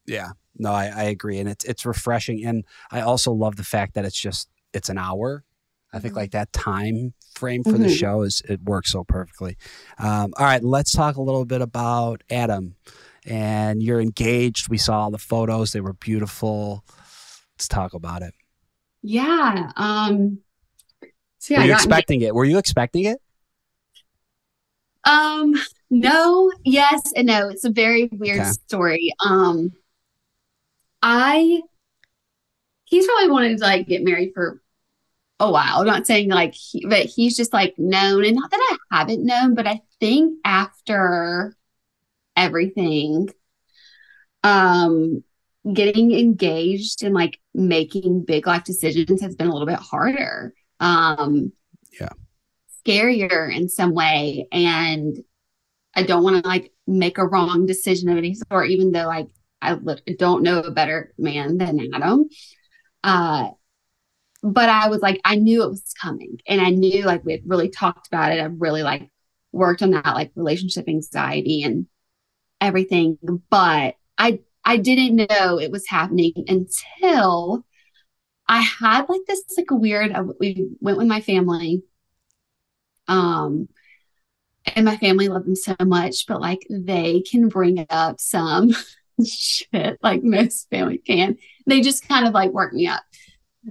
[0.07, 0.31] Yeah.
[0.61, 4.05] No, I, I agree, and it's it's refreshing, and I also love the fact that
[4.05, 5.45] it's just it's an hour.
[5.93, 6.17] I think Mhm.
[6.17, 7.99] like that time frame for the Mhm.
[7.99, 9.57] show is it works so perfectly.
[9.99, 12.75] Um, all right, let's talk a little bit about Adam.
[13.27, 14.69] And you're engaged.
[14.69, 16.85] We saw all the photos; they were beautiful.
[17.55, 18.35] Let's talk about it.
[19.03, 19.73] Yeah.
[19.77, 20.39] Um.
[21.39, 22.35] So yeah, were you expecting it?
[22.35, 23.21] Were you expecting it?
[25.05, 25.55] Um,
[25.91, 27.49] no, yes, and no.
[27.49, 28.51] It's a very weird Okay.
[28.51, 29.15] story.
[29.25, 29.73] Um,
[31.03, 31.61] I
[32.85, 34.61] he's probably wanted to like get married for
[35.41, 35.79] a while.
[35.81, 39.25] I'm not saying like, he, but he's just like known, and not that I haven't
[39.25, 41.57] known, but I think after
[42.39, 43.29] everything,
[44.45, 45.23] um,
[45.71, 50.55] getting engaged and like making big life decisions has been a little bit harder.
[50.81, 51.53] Um,
[52.01, 52.11] Yeah.
[52.87, 55.17] scarier in some way, and
[55.95, 59.29] I don't want to like make a wrong decision of any sort, even though like
[59.61, 59.77] I
[60.19, 62.29] don't know a better man than Adam.
[63.03, 63.49] Uh,
[64.43, 67.43] but I was like, I knew it was coming, and I knew like we had
[67.45, 68.41] really talked about it.
[68.41, 69.11] I really like
[69.53, 71.87] worked on that like relationship anxiety and
[72.61, 73.19] everything,
[73.51, 77.65] but I I didn't know it was happening until
[78.49, 80.13] I had like this like a weird.
[80.13, 81.83] uh, We went with my family,
[83.09, 83.69] um,
[84.77, 88.73] and my family loved them so much, but like they can bring up some
[89.27, 91.37] shit like most family can.
[91.67, 93.03] They just kind of like work me up.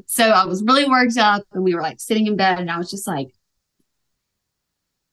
[0.08, 2.78] So I was really worked up, and we were like sitting in bed, and I
[2.78, 3.30] was just like,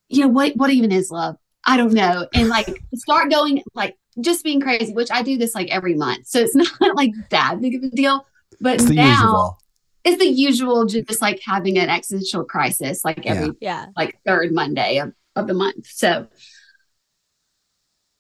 [0.09, 1.37] you know, what what even is love?
[1.67, 2.27] I don't know.
[2.35, 6.27] And like start going like just being crazy, which I do this like every month.
[6.27, 8.27] So it's not like that big of a deal.
[8.61, 9.59] But It's now usual.
[10.05, 13.87] it's the usual, just like having an existential crisis like every Yeah.
[13.97, 15.87] like third Monday of, of the month.
[15.89, 16.29] So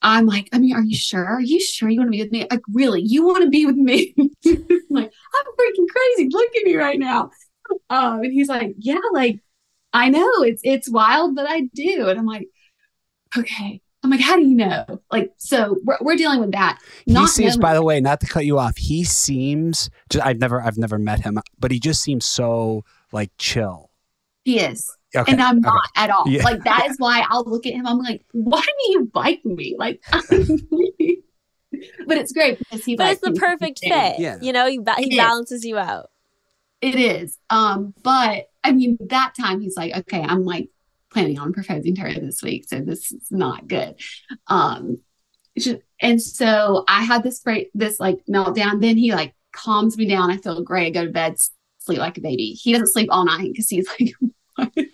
[0.03, 1.25] I'm like, I mean, are you sure?
[1.25, 2.47] Are you sure you want to be with me?
[2.51, 4.15] Like, really, you want to be with me?
[4.19, 4.31] I'm
[4.91, 6.29] like, I'm freaking crazy.
[6.31, 7.31] Look at me right now.
[7.89, 9.41] Um, and he's like, Yeah, like
[9.95, 12.09] I know it's it's wild, but I do.
[12.09, 12.49] And I'm like,
[13.39, 13.81] okay.
[14.03, 14.85] I'm like, how do you know?
[15.11, 16.79] Like, so we're, we're dealing with that.
[17.07, 18.77] He Not seems, knowing- by the way, not to cut you off.
[18.77, 19.89] He seems.
[20.11, 23.91] Just, I've never, I've never met him, but he just seems so like chill.
[24.45, 24.95] he is.
[25.17, 25.69] Okay, and I'm okay.
[25.69, 26.25] not at all.
[26.29, 26.43] Yeah.
[26.43, 27.87] Like that is why I'll look at him.
[27.87, 29.77] I'm like, why do you like me?
[29.79, 32.97] Like, but it's great because he.
[32.97, 33.39] But it's the me.
[33.39, 34.19] perfect fit.
[34.19, 34.39] Yeah.
[34.41, 35.17] You know, he, ba- It he is.
[35.17, 36.11] balances you out.
[36.81, 37.39] It is.
[37.49, 40.69] Um, but I mean, that time he's like, okay, I'm like
[41.15, 43.95] planning on proposing to her this week, so this is not good.
[44.49, 44.99] Um,
[46.01, 48.81] and so I had this break, this like meltdown.
[48.81, 50.31] Then he like calms me down.
[50.31, 50.89] I feel great.
[50.89, 51.37] I go to bed,
[51.79, 52.51] sleep like a baby.
[52.51, 54.77] He doesn't sleep all night because he's like.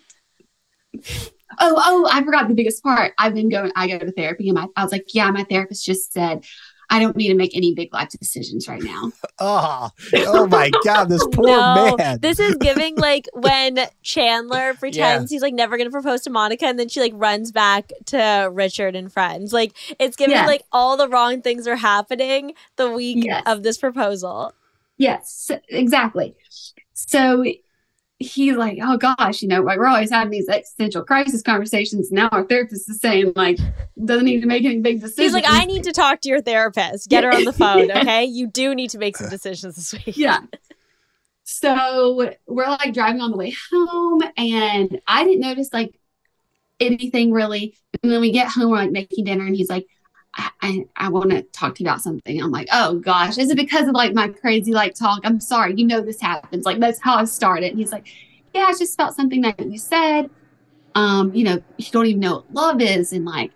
[1.59, 3.13] Oh, oh, I forgot the biggest part.
[3.17, 5.85] I've been going, I go to therapy and my, I was like, yeah, my therapist
[5.85, 6.45] just said
[6.93, 9.13] I don't need to make any big life decisions right now.
[9.39, 12.19] Oh, oh my God, this poor no, man.
[12.19, 16.77] this is giving like when Chandler pretends he's like never gonna propose to Monica, and
[16.77, 19.53] then she like runs back to Richard and friends.
[19.53, 20.47] Like it's giving Yes.
[20.47, 23.43] like all the wrong things are happening the week Yes.
[23.45, 24.53] of this proposal.
[24.97, 26.35] Yes, exactly.
[26.93, 27.45] So
[28.21, 32.11] he's like, oh gosh, you know, like we're always having these existential crisis conversations.
[32.11, 33.57] Now our therapist is saying like
[34.03, 35.25] doesn't need to make any big decisions.
[35.25, 37.09] He's like, I need to talk to your therapist.
[37.09, 38.25] Get her on the phone, okay?
[38.25, 40.17] You do need to make some decisions this week.
[40.17, 40.39] yeah.
[41.43, 45.99] So we're like driving on the way home, and I didn't notice like
[46.79, 47.75] anything really.
[48.01, 49.87] And then we get home, we're like making dinner, and he's like,
[50.33, 52.41] I, I, want to talk to you about something.
[52.41, 55.19] I'm like, oh gosh, is it because of like my crazy like talk?
[55.23, 56.65] I'm sorry, you know this happens.
[56.65, 57.71] Like that's how I started.
[57.71, 58.07] And he's like,
[58.53, 60.29] yeah, I just felt something that you said.
[60.95, 63.51] Um, you know, you don't even know what love is, and like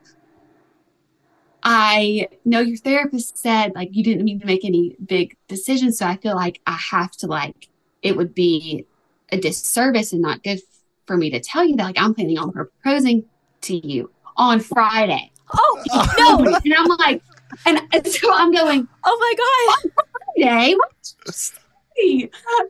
[1.63, 5.97] I know your therapist said like you didn't need to make any big decisions.
[5.97, 7.69] So I feel like I have to like
[8.01, 8.85] it would be
[9.31, 10.59] a disservice and not good
[11.07, 13.25] for me to tell you that like I'm planning on proposing
[13.61, 15.31] to you on Friday.
[15.53, 17.21] Oh, oh No, and I'm like,
[17.65, 19.91] and, and so I'm going oh my god.
[19.97, 20.03] Oh,
[20.37, 20.75] Friday.
[20.75, 21.51] What?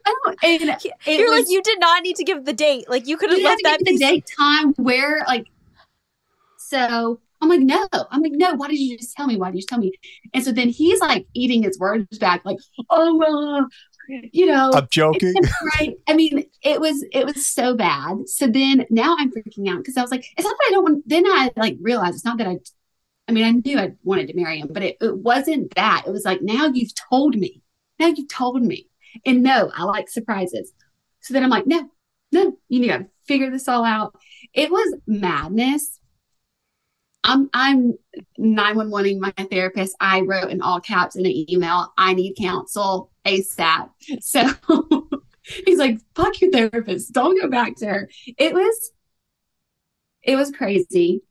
[0.05, 2.89] Oh, and it You're was, like you did not need to give the date.
[2.89, 3.99] Like you could have you have left that give the piece.
[3.99, 5.47] date time where like
[6.57, 9.57] so i'm like no i'm like no why did you just tell me why did
[9.57, 9.91] you tell me
[10.33, 12.57] and so then he's like eating his words back like
[12.89, 13.67] oh well
[14.07, 15.33] you know I'm joking.
[15.79, 18.27] right i mean it was it was so bad.
[18.27, 20.83] So then now i'm freaking out because i was like it's not that i don't
[20.83, 22.57] want then i like realized it's not that i
[23.27, 26.03] i mean i knew i wanted to marry him but it, it wasn't that.
[26.05, 27.61] It was like now you've told me
[27.99, 28.87] now you've told me.
[29.25, 30.73] And no i like surprises.
[31.21, 31.89] So then i'm like no
[32.31, 34.15] no you need to figure this all out.
[34.53, 35.99] It was madness
[37.25, 37.93] i'm i'm
[38.39, 39.95] 911ing my therapist.
[39.99, 43.89] I wrote in all caps in an email i need counsel asap
[44.21, 44.47] so
[45.65, 47.11] he's like fuck your therapist.
[47.11, 48.09] Don't go back to her.
[48.37, 48.91] It was
[50.23, 51.21] it was crazy.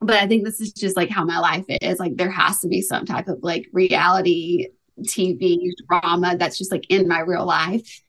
[0.00, 1.98] But i think this is just like how my life is.
[1.98, 4.68] Like there has to be some type of like reality
[5.02, 8.02] tv drama that's just like in my real life.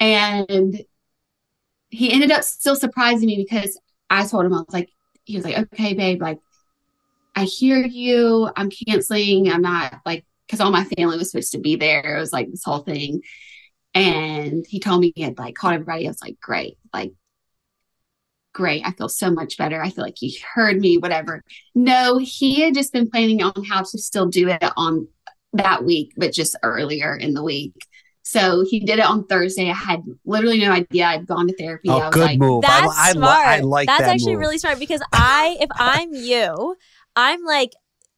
[0.00, 0.84] And
[1.90, 3.78] he ended up still surprising me because
[4.10, 4.90] i told him i was like
[5.24, 6.38] he was like okay babe like
[7.36, 8.50] i hear you.
[8.56, 9.50] I'm canceling.
[9.50, 12.16] I'm not like because all my family was supposed to be there.
[12.16, 13.22] It was like this whole thing.
[13.94, 16.06] And he told me he had like called everybody.
[16.06, 16.78] I was like great.
[16.92, 17.12] Like
[18.52, 18.86] great.
[18.86, 19.82] I feel so much better.
[19.82, 21.42] I feel like he heard me whatever.
[21.74, 25.08] No he had just been planning on how to still do it on
[25.52, 27.74] that week but just earlier in the week
[28.26, 31.88] so he did it on thursday i had literally no idea i'd gone to therapy
[31.90, 32.62] oh, i Oh, was good like move.
[32.62, 33.46] That's I, I, li- smart.
[33.46, 34.40] I like That's that actually move.
[34.40, 36.76] really smart because I, if I'm you,
[37.14, 37.72] I'm like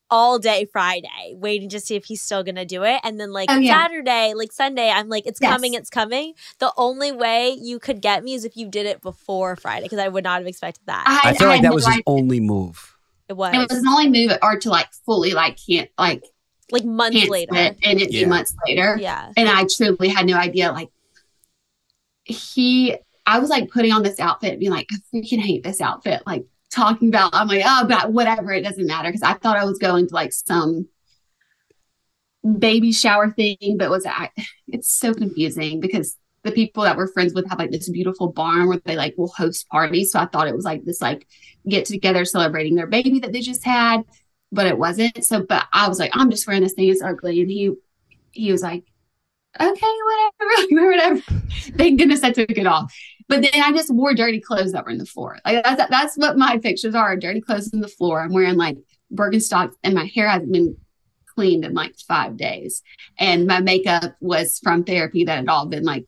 [0.08, 3.50] all day Friday waiting to see if he's still gonna do it, and then like
[3.50, 3.82] Oh, yeah.
[3.82, 5.50] Saturday, like Sunday, I'm like, it's Yes.
[5.50, 6.34] coming, it's coming.
[6.60, 9.98] The only way you could get me is if you did it before Friday, because
[9.98, 11.04] I would not have expected that.
[11.08, 12.96] I, I feel I like that no was his only move.
[13.28, 16.22] it was, it was an only move or to like fully like can't like
[16.70, 17.54] like months cancel later.
[17.54, 18.24] it and it Yeah.
[18.24, 19.30] be months later Yeah.
[19.36, 20.72] and I truly had no idea.
[20.72, 20.88] Like
[22.24, 26.22] he, I was like putting on this outfit, being like, I freaking hate this outfit.
[26.26, 29.64] Like talking about, I'm like, oh, but whatever, it doesn't matter because I thought I
[29.64, 30.88] was going to like some
[32.58, 34.30] baby shower thing, but was I?
[34.68, 38.68] It's so confusing because the people that we're friends with have like this beautiful barn
[38.68, 40.12] where they like will host parties.
[40.12, 41.26] So I thought it was like this like
[41.68, 44.02] get together celebrating their baby that they just had,
[44.56, 45.24] but it wasn't.
[45.24, 46.88] So, but I was like, I'm just wearing this thing.
[46.88, 47.72] It's ugly, and he
[48.32, 48.84] he was like,
[49.60, 49.94] okay,
[50.40, 51.20] whatever, whatever.
[51.76, 52.92] Thank goodness I took it off.
[53.28, 55.38] But then I just wore dirty clothes that were in the floor.
[55.44, 58.20] Like that's that's what my pictures are: dirty clothes in the floor.
[58.20, 58.78] I'm wearing like
[59.14, 60.76] Birkenstocks, and my hair hasn't been
[61.34, 62.82] cleaned in like five days,
[63.18, 66.06] and my makeup was from therapy that had all been like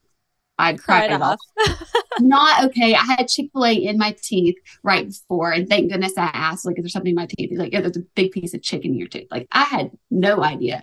[0.59, 1.39] I'd cried Cried it off.
[1.69, 1.93] off.
[2.21, 2.95] Not okay.
[2.95, 6.67] I had Chick Fil A in my teeth right before, and thank goodness I asked,
[6.67, 7.51] like, is there something in my teeth?
[7.51, 9.29] He's like, yeah, there's a big piece of chicken in your tooth.
[9.31, 10.83] Like, I had no idea.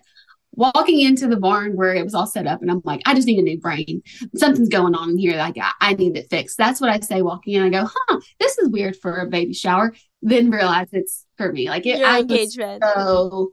[0.58, 3.28] Walking into the barn where it was all set up, and I'm like, I just
[3.28, 4.02] need a new brain.
[4.38, 5.36] Something's going on in here.
[5.36, 6.58] Like, I, I need it fixed.
[6.58, 7.64] That's what I say walking in.
[7.64, 9.94] I go, huh, this is weird for a baby shower.
[10.22, 11.68] Then realize it's for me.
[11.68, 12.82] Like, it, Your I engagement.
[12.96, 13.52] so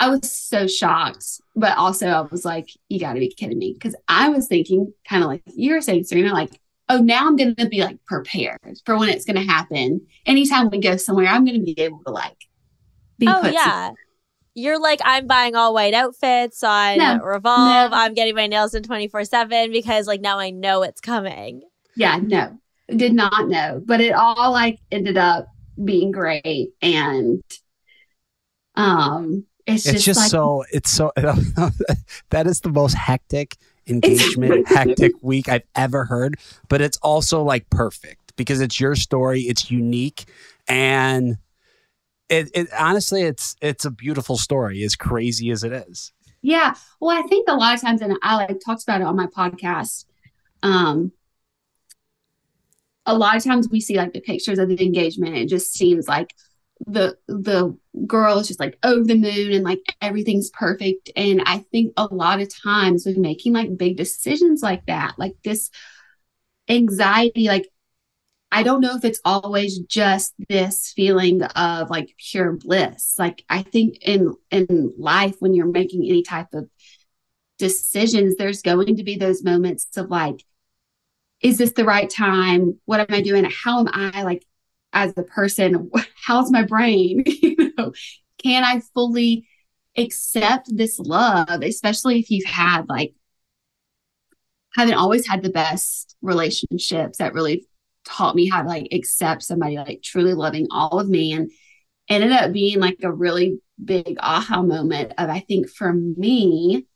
[0.00, 3.74] I was so shocked, but also I was like, you got to be kidding me.
[3.74, 6.58] Because I was thinking, kind of like you were saying, Serena, like,
[6.88, 10.00] oh, now I'm going to be like prepared for when it's going to happen.
[10.26, 12.36] Anytime we go somewhere, I'm going to be able to like
[13.18, 13.90] be oh yeah.
[14.54, 17.92] You're like, I'm buying all white outfits on No, Revolve.
[17.92, 17.96] no.
[17.96, 21.62] I'm getting my nails in 24 7 because, like, now I know it's coming.
[21.94, 22.58] yeah, no,
[22.88, 25.46] did not know, but it all like ended up
[25.82, 26.70] being great.
[26.82, 27.42] And
[28.74, 34.68] um, It's, it's just, just like, so it's so that is the most hectic engagement
[34.68, 36.36] hectic week i've ever heard
[36.68, 40.26] but it's also like perfect because it's your story it's unique
[40.68, 41.38] and
[42.28, 46.74] it, it honestly it's it's a beautiful story as crazy as it is Yeah.
[47.00, 49.26] Well, I think a lot of times, and I like talked about it on my
[49.26, 50.06] podcast.
[50.62, 51.12] Um,
[53.06, 55.36] a lot of times we see like the pictures of the engagement.
[55.36, 56.34] It just seems like
[56.86, 61.10] the the girl is just like over the moon and like everything's perfect.
[61.16, 65.34] And I think a lot of times with making like big decisions like that, like
[65.44, 65.70] this
[66.68, 67.68] anxiety, like
[68.52, 73.14] I don't know if it's always just this feeling of like pure bliss.
[73.18, 76.68] Like I think in in life when you're making any type of
[77.58, 80.42] decisions, there's going to be those moments of like,
[81.40, 82.80] is this the right time?
[82.86, 83.44] What am I doing?
[83.44, 84.44] How am I like
[84.92, 85.90] as a person?
[86.24, 87.24] How's my brain?
[87.26, 87.92] you know,
[88.42, 89.46] can I fully
[89.96, 93.14] accept this love, especially if you've had like
[94.74, 97.66] haven't always had the best relationships that really
[98.04, 101.50] taught me how to like accept somebody like truly loving all of me and
[102.08, 106.86] ended up being like a really big aha moment of I think for me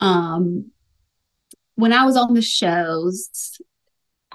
[0.00, 0.70] um
[1.76, 3.58] when I was on the shows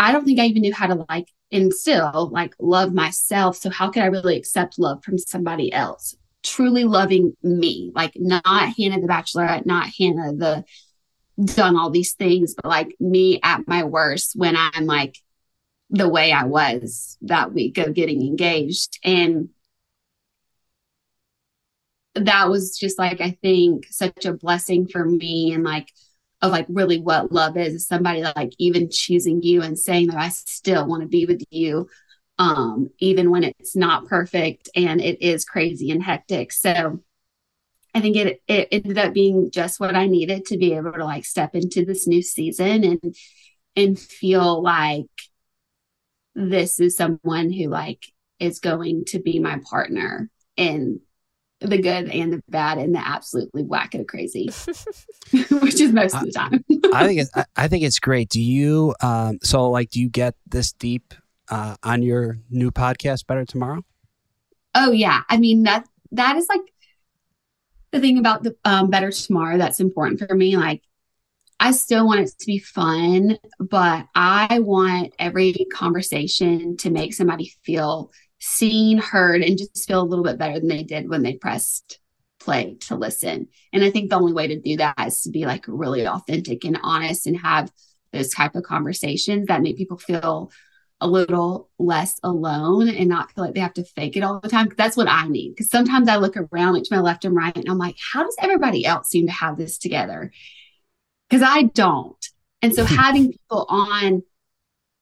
[0.02, 3.70] I don't think I even knew how to like and still like love myself so
[3.70, 9.00] how could I really accept love from somebody else truly loving me like not Hannah
[9.00, 10.64] the bachelorette not Hannah the
[11.56, 15.18] done all these things but like me at my worst when I'm like
[15.92, 18.98] the way I was that week of getting engaged.
[19.04, 19.50] And
[22.16, 25.90] that was just like, I think, such a blessing for me and like,
[26.42, 30.18] of like really what love is, is somebody like even choosing you and saying that
[30.18, 31.88] I still want to be with you,
[32.40, 36.52] um, even when it's not perfect and it is crazy and hectic.
[36.52, 37.02] So
[37.94, 41.06] I think it it ended up being just what I needed to be able to
[41.06, 43.16] like step into this new season and
[43.76, 45.06] and feel like
[46.34, 48.06] this is someone who like
[48.40, 51.02] is going to be my partner in
[51.62, 54.50] the good and the bad and the absolutely wacko crazy,
[55.62, 56.64] which is most of the time.
[56.94, 58.30] I think it's, I- I think it's great.
[58.30, 61.14] Do you um so like do you get this deep
[61.50, 63.84] uh on your new podcast Better Tomorrow?
[64.76, 66.62] oh yeah, I mean that that is like
[67.92, 70.56] the thing about the um, better tomorrow that's important for me.
[70.58, 70.82] Like
[71.60, 77.52] I still want it to be fun, but I want every conversation to make somebody
[77.64, 81.34] feel seen, heard, and just feel a little bit better than they did when they
[81.34, 82.00] pressed
[82.40, 83.48] play to listen.
[83.72, 86.66] And I think the only way to do that is to be like really authentic
[86.66, 87.72] and honest and have
[88.12, 90.52] those type of conversations that make people feel
[91.00, 94.50] a little less alone and not feel like they have to fake it all the
[94.50, 94.70] time.
[94.76, 95.52] that's what I need.
[95.52, 98.24] Because sometimes I look around like to my left and right and I'm like, how
[98.24, 100.32] does everybody else seem to have this together?
[101.30, 102.24] Because I don't.
[102.62, 104.24] And so having people on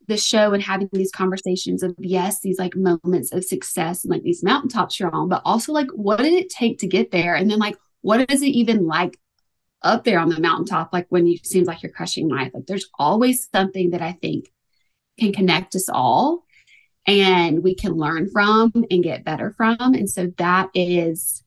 [0.09, 4.23] the show and having these conversations of yes, these like moments of success and like
[4.23, 7.35] these mountaintops you're on, but also like what did it take to get there?
[7.35, 9.17] And then like what is it even like
[9.81, 10.91] up there on the mountaintop?
[10.91, 12.51] Like when you seems like you're crushing life.
[12.53, 14.51] Like there's always something that I think
[15.19, 16.43] can connect us all
[17.05, 19.77] and we can learn from and get better from.
[19.79, 21.43] And so that is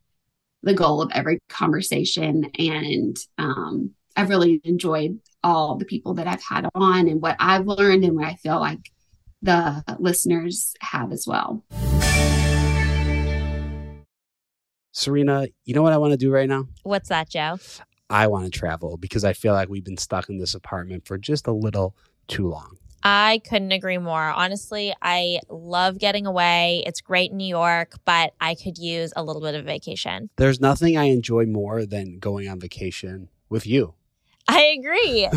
[0.62, 2.50] the goal of every conversation.
[2.58, 7.66] And um, I've really enjoyed all the people that I've had on and what I've
[7.66, 8.90] learned and what I feel like
[9.42, 11.64] the listeners have as well.
[14.92, 16.68] Serena, you know what I want to do right now?
[16.82, 17.58] What's that, Joe?
[18.10, 21.16] I want to travel because I feel like we've been stuck in this apartment for
[21.16, 21.96] just a little
[22.28, 22.76] too long.
[23.02, 24.30] I couldn't agree more.
[24.30, 26.84] Honestly, I love getting away.
[26.86, 30.30] It's great in New York, but I could use a little bit of vacation.
[30.36, 33.94] There's nothing I enjoy more than going on vacation with you.
[34.48, 35.28] I agree.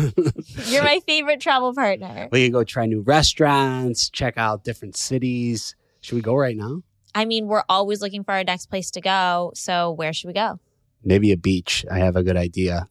[0.66, 2.28] You're my favorite travel partner.
[2.30, 5.74] We can go try new restaurants, check out different cities.
[6.00, 6.82] Should we go right now?
[7.14, 9.52] I mean, we're always looking for our next place to go.
[9.54, 10.60] So, where should we go?
[11.02, 11.84] Maybe a beach.
[11.90, 12.88] I have a good idea.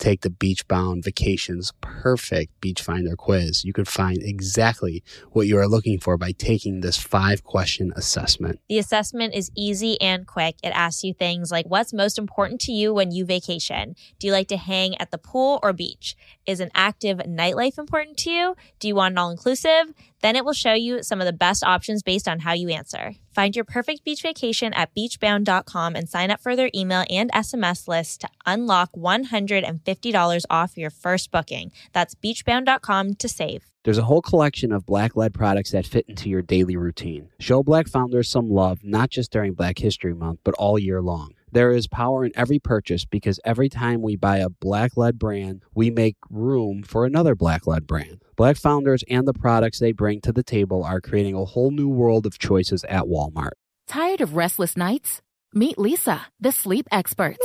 [0.00, 3.66] Take the Beach Bound Vacations Perfect Beach Finder quiz.
[3.66, 8.60] You could find exactly what you are looking for by taking this five question assessment.
[8.70, 10.56] The assessment is easy and quick.
[10.62, 13.94] It asks you things like what's most important to you when you vacation?
[14.18, 16.16] Do you like to hang at the pool or beach?
[16.46, 18.56] Is an active nightlife important to you?
[18.78, 19.92] Do you want an all inclusive?
[20.22, 23.14] Then it will show you some of the best options based on how you answer.
[23.32, 27.88] Find your perfect beach vacation at beachbound.com and sign up for their email and SMS
[27.88, 31.72] list to unlock $150 off your first booking.
[31.92, 33.64] That's beachbound.com to save.
[33.82, 37.30] There's a whole collection of black led products that fit into your daily routine.
[37.38, 41.32] Show black founders some love, not just during Black History Month, but all year long.
[41.52, 45.62] There is power in every purchase because every time we buy a black led brand,
[45.74, 48.22] we make room for another black led brand.
[48.36, 51.88] Black founders and the products they bring to the table are creating a whole new
[51.88, 53.52] world of choices at Walmart.
[53.88, 55.20] Tired of restless nights?
[55.52, 57.44] Meet Leesa, the sleep experts.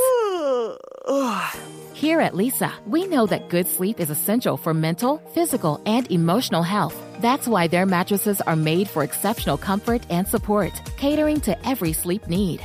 [1.92, 6.62] Here at Leesa, we know that good sleep is essential for mental, physical, and emotional
[6.62, 6.94] health.
[7.20, 12.28] That's why their mattresses are made for exceptional comfort and support, catering to every sleep
[12.28, 12.64] need.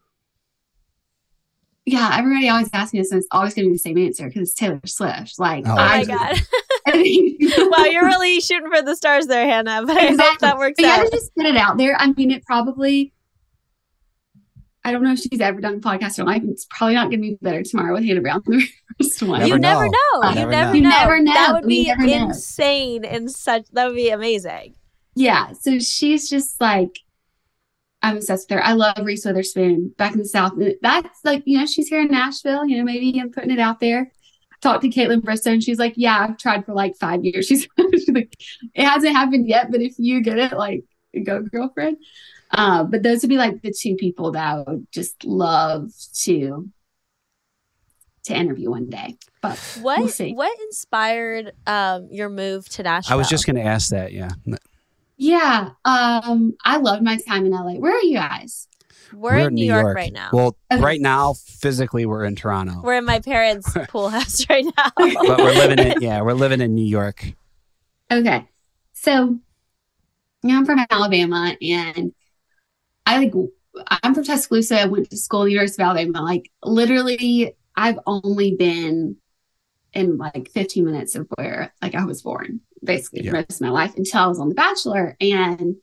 [1.91, 4.27] Yeah, everybody always asks me this, and it's always going to be the same answer
[4.27, 5.37] because it's Taylor Swift.
[5.39, 6.37] Like, Oh, Oh my I, god.
[6.87, 9.83] I mean, wow, you're really shooting for the stars there, Hannah.
[9.85, 10.47] But I hope Exactly.
[10.47, 11.03] that works But yeah, out.
[11.05, 11.95] to just put it out there.
[11.99, 13.13] I mean, it probably.
[14.83, 16.41] I don't know if she's ever done a podcast or life.
[16.45, 18.65] It's probably not going to be better tomorrow with Hannah Brown, the
[18.99, 19.45] first one.
[19.45, 19.91] You never know.
[20.21, 20.29] know.
[20.31, 20.63] You You never never know.
[20.71, 20.73] know.
[20.73, 21.33] You never know.
[21.33, 22.13] That would be never know.
[22.29, 24.75] insane and such that would be amazing.
[25.13, 26.97] Yeah, so she's just like,
[28.03, 28.65] I'm obsessed with her.
[28.65, 30.53] I love Reese Witherspoon back in the South.
[30.53, 32.65] And That's like, you know, she's here in Nashville.
[32.65, 34.11] You know, maybe I'm putting it out there.
[34.61, 37.67] Talked to Kaitlyn Bristowe, and she's like, "Yeah, I've tried for like five years." She's,
[37.93, 38.35] she's like,
[38.75, 40.83] "It hasn't happened yet, but if you get it, like,
[41.23, 41.97] go girlfriend."
[42.51, 45.91] Uh, but those would be like the two people that I would just love
[46.25, 46.69] to
[48.25, 49.17] to interview one day.
[49.41, 50.33] But What We'll see.
[50.33, 53.15] what inspired um your move to Nashville?
[53.15, 54.13] I was just going to ask that.
[54.13, 54.29] Yeah.
[55.21, 57.73] Yeah, um, I loved my time in LA.
[57.73, 58.67] Where are you guys?
[59.13, 60.29] we're, in New York, right now.
[60.33, 60.81] Well, Okay.
[60.81, 64.89] right now, physically, we're in Toronto, we're in my parents' pool house right now.
[64.97, 67.23] but we're living in yeah, we're living in New York.
[68.11, 68.47] Okay.
[68.93, 69.37] So,
[70.41, 72.13] yeah, I'm from Alabama and
[73.05, 73.33] I like,
[74.03, 74.81] I'm from Tuscaloosa.
[74.81, 76.23] I went to school at the University of Alabama.
[76.23, 79.17] Like, literally, I've only been
[79.93, 83.31] in like 15 minutes of where like I was born, basically, Yeah.
[83.31, 85.15] the rest of my life until I was on The Bachelor.
[85.19, 85.75] And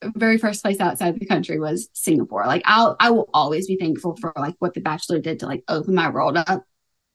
[0.00, 2.46] the very first place outside the country was Singapore.
[2.46, 5.64] Like, I'll, I will always be thankful for like what The Bachelor did to like
[5.68, 6.64] open my world up.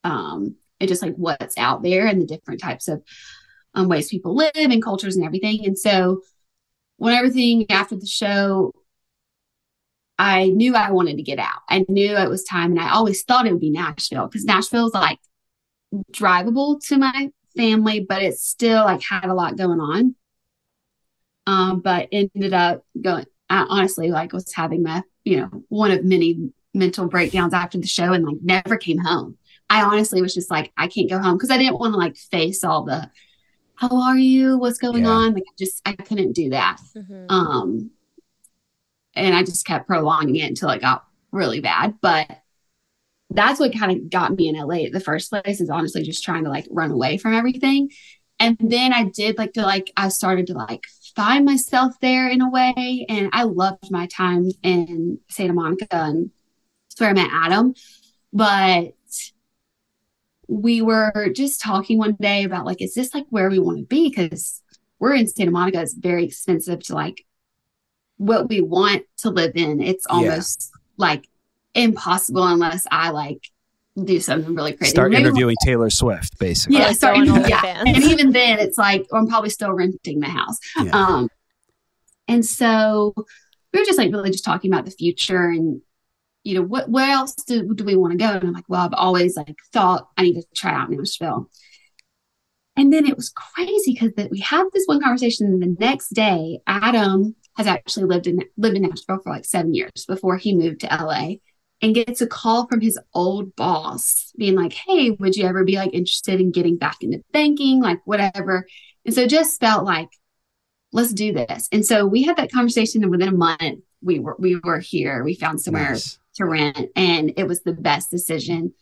[0.03, 3.03] Um, and just like what's out there and the different types of
[3.73, 5.65] um, ways people live and cultures and everything.
[5.65, 6.21] And so
[6.97, 8.73] when everything after the show,
[10.17, 11.61] I knew I wanted to get out.
[11.69, 14.93] I knew it was time, and I always thought it would be Nashville because Nashville's
[14.93, 15.19] like
[16.11, 20.15] drivable to my family, but it still like had a lot going on.
[21.47, 23.25] Um, but ended up going.
[23.49, 27.87] I honestly like was having my you know one of many mental breakdowns after the
[27.87, 29.37] show, and like never came home.
[29.69, 32.17] I honestly was just like I can't go home because I didn't want to like
[32.17, 33.09] face all the
[33.75, 35.11] how are you what's going Yeah.
[35.11, 37.25] on like I just I couldn't do that Mhm.
[37.31, 37.91] um
[39.15, 42.27] and i just kept prolonging it until it got really bad but
[43.29, 46.23] that's what kind of got me in la at the first place is honestly just
[46.23, 47.89] trying to like run away from everything.
[48.39, 52.41] And then i did like to like i started to like find myself there in
[52.41, 56.31] a way and i loved my time in santa monica and
[56.89, 57.73] that's where i met adam
[58.31, 58.93] but
[60.47, 63.85] we were just talking one day about like is this like where we want to
[63.85, 64.09] be?
[64.09, 64.61] Because
[64.99, 67.25] we're in santa monica it's very expensive to like
[68.17, 69.81] what we want to live in.
[69.81, 70.15] It's Yeah.
[70.15, 71.27] almost like
[71.75, 73.39] impossible unless i like
[74.03, 76.77] do something really crazy Start Maybe- interviewing Taylor Swift, basically.
[76.77, 77.23] yeah, Like start, yeah.
[77.25, 77.83] OnlyFans.
[77.87, 80.91] and even then it's like i'm probably still renting the house Yeah.
[80.93, 81.29] um
[82.27, 83.13] and so
[83.73, 85.81] we were just like really just talking about the future and
[86.43, 88.81] you know what where else do, do we want to go and i'm like well
[88.85, 91.49] i've always like thought i need to try out nashville
[92.77, 96.09] and then it was crazy because that we had this one conversation and the next
[96.09, 100.55] day adam has actually lived in lived in nashville for like seven years before he
[100.55, 101.31] moved to la
[101.81, 105.75] and gets a call from his old boss being like hey would you ever be
[105.75, 107.81] like interested in getting back into banking?
[107.81, 108.67] Like whatever.
[109.05, 110.09] And so just felt like
[110.91, 111.67] let's do this.
[111.71, 115.23] And so we had that conversation and within a month we were we were here.
[115.23, 116.19] We found somewhere Nice.
[116.35, 118.73] to rent and it was the best decision.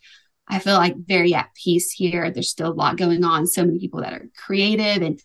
[0.48, 2.30] I feel like very at peace here.
[2.30, 5.20] There's still a lot going on so many people that are creative and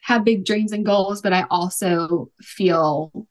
[0.00, 3.26] have big dreams and goals, but I also feel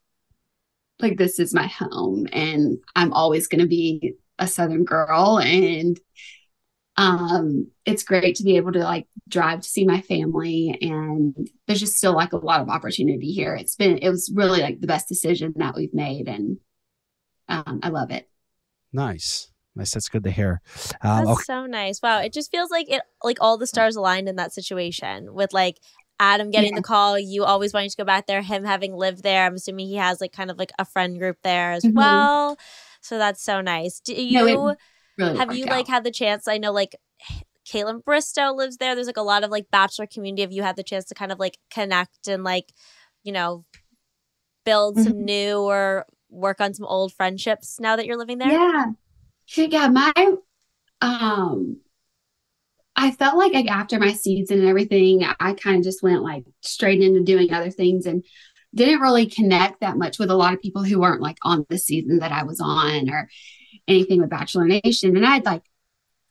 [1.00, 5.40] like this is my home and I'm always going to be a Southern girl.
[5.40, 6.00] And
[6.98, 10.78] um, it's great to be able to like drive to see my family.
[10.82, 13.56] And there's just still like a lot of opportunity here.
[13.56, 16.28] It's been, it was really like the best decision that we've made.
[16.28, 16.58] And
[17.50, 18.30] um, I love it.
[18.94, 19.52] Nice.
[19.76, 19.94] Nice.
[19.94, 20.62] That's good to hear.
[21.02, 21.44] Um, That's okay.
[21.44, 22.02] so nice.
[22.02, 22.22] Wow.
[22.22, 25.80] It just feels like it like all the stars aligned in that situation with like
[26.20, 26.78] Adam getting Yeah.
[26.80, 29.46] the call, you always wanting to go back there, him having lived there.
[29.46, 31.94] I'm assuming he has like kind of like a friend group there as Mhm.
[31.94, 32.58] well.
[33.02, 34.00] So that's so nice.
[34.00, 34.76] Do you No,
[35.18, 35.70] Really have you out.
[35.72, 36.48] like had the chance?
[36.48, 36.96] I know like
[37.68, 38.96] Kaitlyn Bristowe lives there.
[38.96, 40.42] There's like a lot of like bachelor community.
[40.44, 42.72] Have you had the chance to kind of like connect and like,
[43.24, 43.66] you know,
[44.66, 45.26] build some Mhm.
[45.26, 48.52] new or work on some old friendships now that you're living there?
[48.52, 48.86] Yeah.
[49.46, 50.12] Sure, Yeah, my
[51.02, 51.78] um
[52.96, 56.46] I felt like, like after my season and everything, I kind of just went like
[56.62, 58.24] straight into doing other things and
[58.74, 61.78] didn't really connect that much with a lot of people who weren't like on the
[61.78, 63.30] season that I was on or
[63.88, 65.16] anything with Bachelor Nation.
[65.16, 65.64] And I'd like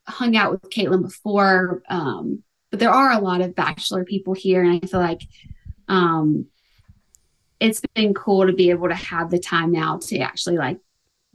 [0.06, 1.82] hung out with Kaitlyn before.
[1.88, 5.22] Um, but there are a lot of Bachelor people here, and I feel like
[5.86, 6.46] um
[7.60, 10.78] it's been cool to be able to have the time now to actually like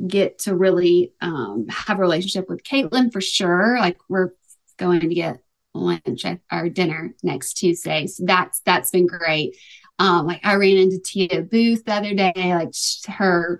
[0.05, 3.77] get to really um, have a relationship with Kaitlyn for sure.
[3.79, 4.31] Like we're
[4.79, 5.39] going to get
[5.75, 9.55] lunch at our dinner next Tuesday, so that's that's been great.
[9.99, 12.73] Um, like I ran into Tia Booth the other day, like
[13.07, 13.59] her,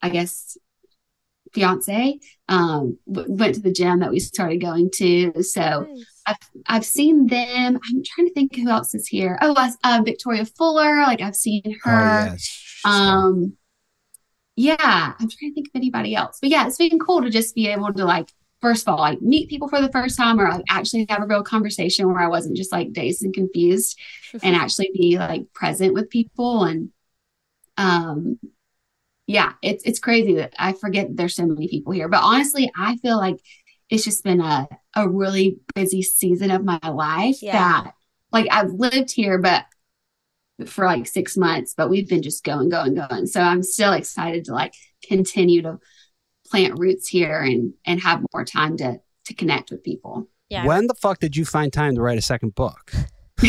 [0.00, 0.56] I guess,
[1.52, 5.42] fiance um, w- went to the gym that we started going to.
[5.42, 5.86] So
[6.26, 6.36] Nice.
[6.66, 7.76] I've seen them.
[7.76, 9.38] I'm trying to think who else is here.
[9.42, 11.02] Oh, uh, uh, Victoria Fuller.
[11.02, 12.26] Like I've seen Oh, her.
[12.30, 12.80] yes.
[12.84, 13.56] Um,
[14.56, 17.54] yeah, I'm trying to think of anybody else, but yeah, it's been cool to just
[17.54, 18.30] be able to like,
[18.60, 21.26] first of all, like meet people for the first time, or like actually have a
[21.26, 23.98] real conversation where I wasn't just like dazed and confused,
[24.42, 26.64] and actually be like present with people.
[26.64, 26.90] And
[27.76, 28.38] um,
[29.26, 32.96] yeah, it's it's crazy that I forget there's so many people here, but honestly, I
[32.98, 33.36] feel like
[33.90, 37.52] it's just been a a really busy season of my life Yeah.
[37.84, 37.92] that
[38.32, 39.64] like I've lived here, but
[40.66, 43.26] for like six months, but we've been just going, going, going.
[43.26, 44.72] So I'm still excited to like
[45.06, 45.78] continue to
[46.50, 50.28] plant roots here and and have more time to to connect with people.
[50.48, 50.64] yeah.
[50.64, 52.92] When the fuck did you find time to write a second book?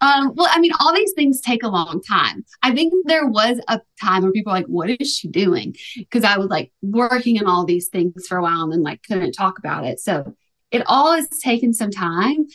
[0.00, 2.44] Um, well, I mean, all these things take a long time.
[2.62, 5.74] I think there was a time where people were like, what is she doing?
[5.96, 9.02] Because I was like working on all these things for a while and then like
[9.02, 10.00] couldn't talk about it.
[10.00, 10.34] So
[10.70, 12.46] it all has taken some time.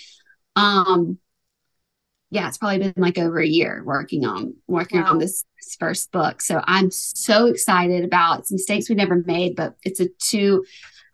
[0.55, 1.19] Um,
[2.31, 5.11] yeah, it's probably been like over a year working on working Wow.
[5.11, 6.41] on this, this first book.
[6.41, 10.63] So I'm so excited about some mistakes we never made, but it's a two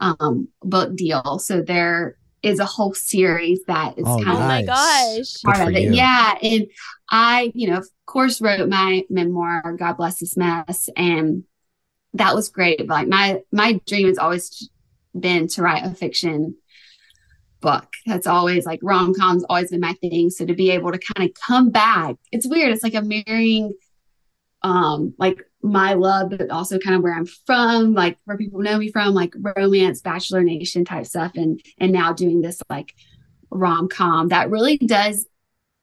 [0.01, 1.39] um book deal.
[1.39, 5.41] So there is a whole series that is Oh, kind Oh of my gosh.
[5.43, 5.83] Part of it.
[5.83, 5.93] you.
[5.93, 6.37] Yeah.
[6.43, 6.67] And
[7.09, 10.89] I, you know, of course, wrote my memoir, God Bless This Mess.
[10.97, 11.43] And
[12.13, 12.79] that was great.
[12.79, 14.69] But like my my dream has always
[15.17, 16.55] been to write a fiction
[17.65, 17.87] book.
[18.05, 20.29] That's always like rom coms always been my thing.
[20.29, 22.71] So to be able to kind of come back, it's weird.
[22.71, 23.73] It's like I'm marrying
[24.61, 28.77] um like my love, but also kind of where I'm from, like where people know
[28.77, 32.93] me from, like romance, bachelor nation type stuff, and and now doing this like
[33.49, 35.25] rom com that really does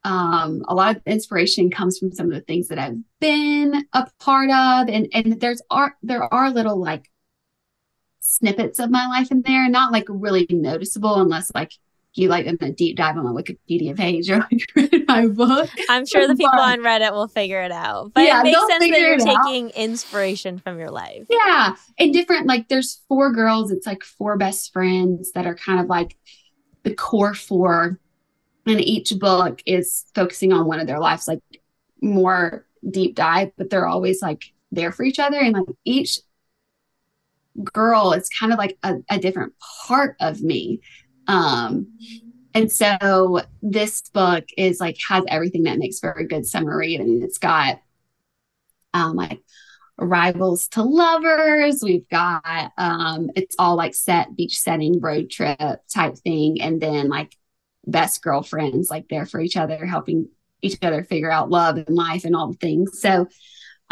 [0.05, 4.07] um a lot of inspiration comes from some of the things that I've been a
[4.20, 7.09] part of and and there's are there are little like
[8.33, 11.72] snippets of my life in there not like really noticeable unless like
[12.14, 15.70] you like in a deep dive on my Wikipedia page or like read my book.
[15.89, 18.12] I'm sure the people But- on Reddit will figure it out.
[18.12, 19.45] But Yeah, it makes sense that you're it out.
[19.47, 21.26] taking inspiration from your life.
[21.30, 21.74] Yeah.
[21.99, 25.87] And different, like there's four girls, it's like four best friends that are kind of
[25.87, 26.18] like
[26.83, 27.99] the core four.
[28.66, 31.41] And each book is focusing on one of their lives, like
[32.03, 35.39] more deep dive, but they're always like there for each other.
[35.39, 36.20] And like each
[37.73, 39.53] girl it's kind of like a, a different
[39.87, 40.81] part of me.
[41.27, 41.99] Um,
[42.55, 47.01] and so this book is like has everything that makes for a good summer read.
[47.01, 47.81] I mean, it's got
[48.95, 49.41] um like
[49.99, 51.83] rivals to lovers.
[51.83, 57.09] We've got um it's all like set beach setting road trip type thing, and then
[57.09, 57.37] like
[57.87, 60.29] best girlfriends like there for each other, helping
[60.61, 63.01] each other figure out love and life and all the things.
[63.01, 63.29] So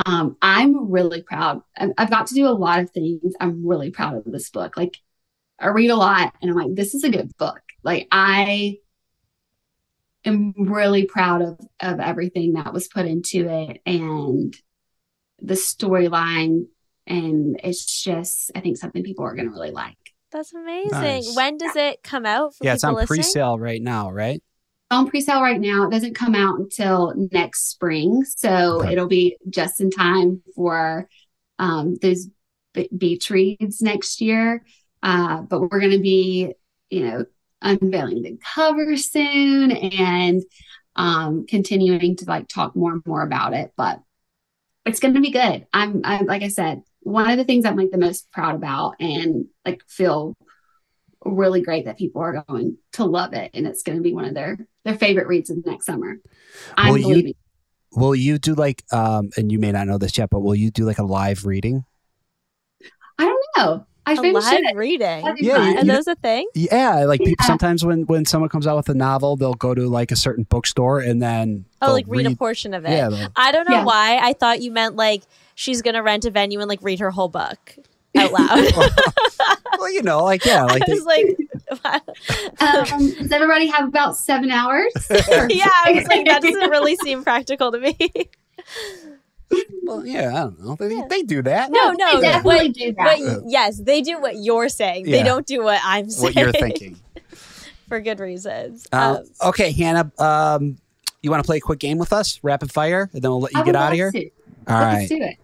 [0.07, 1.63] um I'm really proud.
[1.77, 3.35] I've, I've got to do a lot of things.
[3.41, 4.77] I'm really proud of this book.
[4.77, 4.99] Like
[5.59, 7.61] I read a lot and I'm like, this is a good book.
[7.83, 8.79] Like I
[10.25, 14.55] am really proud of of everything that was put into it and
[15.41, 16.67] the storyline
[17.07, 19.97] and it's just I think something people are gonna really like.
[20.33, 20.91] That's amazing.
[20.93, 21.37] Nice.
[21.37, 23.23] When does it come out for Yeah, it's on listening?
[23.23, 24.41] pre-sale right now, right?
[24.91, 25.85] On pre-sale right now.
[25.85, 28.93] It doesn't come out until next spring, so Okay.
[28.93, 31.09] it'll be just in time for
[31.59, 32.29] um, those
[32.97, 34.65] beach reads next year.
[35.03, 36.53] Uh, but we're going to be,
[36.91, 37.25] you know,
[37.63, 40.43] unveiling the cover soon and
[40.97, 43.73] um, continuing to like talk more and more about it.
[43.77, 44.01] But
[44.85, 45.67] it's going to be good.
[45.73, 48.97] I'm, I'm like I said, one of the things I'm like the most proud about
[49.01, 50.35] and like feel
[51.25, 54.25] really great that people are going to love it and it's going to be one
[54.25, 56.19] of their their favorite reads of next summer.
[56.77, 57.35] I'm Will you- believing.
[57.93, 60.71] Will you do like, um, and you may not know this yet, but will you
[60.71, 61.85] do like a live reading?
[63.19, 63.87] I don't know.
[64.07, 65.25] I A maybe live reading.
[65.25, 65.87] That'd Yeah, fun.
[65.87, 66.49] you- those a thing?
[66.55, 67.47] Yeah, like people Yeah.
[67.47, 70.45] sometimes when when someone comes out with a novel, they'll go to like a certain
[70.45, 72.91] bookstore and then Oh, like read, a portion of it.
[72.93, 73.85] Yeah, I don't know Yeah.
[73.85, 74.19] why.
[74.23, 75.23] I thought you meant like
[75.55, 77.77] she's gonna rent a venue and like read her whole book
[78.17, 78.73] out loud.
[79.79, 81.27] well, you know, like yeah, like I they, was like,
[82.61, 84.93] Um, does everybody have about seven hours?
[85.11, 87.97] yeah, I was like, that doesn't really seem practical to me.
[89.85, 90.77] well, yeah, I don't know.
[90.77, 91.07] They, Yeah.
[91.09, 91.71] they do that.
[91.71, 93.19] no, no, They definitely what, do that.
[93.21, 95.07] what, yes, they do what you're saying.
[95.09, 95.19] Yeah.
[95.19, 96.35] They don't do what I'm saying.
[96.35, 96.99] What you're thinking.
[97.89, 98.87] for good reasons.
[98.93, 100.79] Uh, Um, okay, Hannah, um,
[101.23, 103.53] you want to play a quick game with us, rapid fire, and then we'll let
[103.53, 104.11] you I get out of here.
[104.13, 104.31] to.
[104.69, 105.09] All Let's right.
[105.09, 105.37] do it.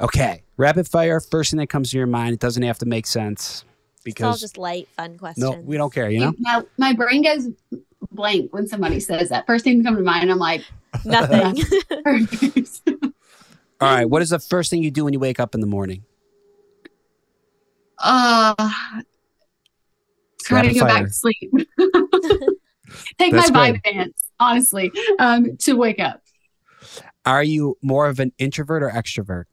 [0.00, 1.20] Okay, rapid fire.
[1.20, 2.34] First thing that comes to your mind.
[2.34, 3.64] It doesn't have to make sense
[4.04, 5.42] because it's all just light, fun questions.
[5.42, 6.10] no, we don't care.
[6.10, 6.34] You know.
[6.38, 7.48] My, my brain goes
[8.10, 9.46] blank when somebody says that.
[9.46, 10.62] First thing that comes to mind, I'm like,
[11.04, 11.62] Nothing.
[13.80, 14.04] All right.
[14.06, 16.02] What is the first thing you do when you wake up in the morning?
[17.98, 18.70] uh,
[20.42, 20.88] try to go fire.
[20.88, 21.38] back to sleep.
[23.18, 23.82] Take That's my good.
[23.82, 26.22] Vyvanse, honestly, um, to wake up.
[27.24, 29.44] Are you more of an introvert or extrovert?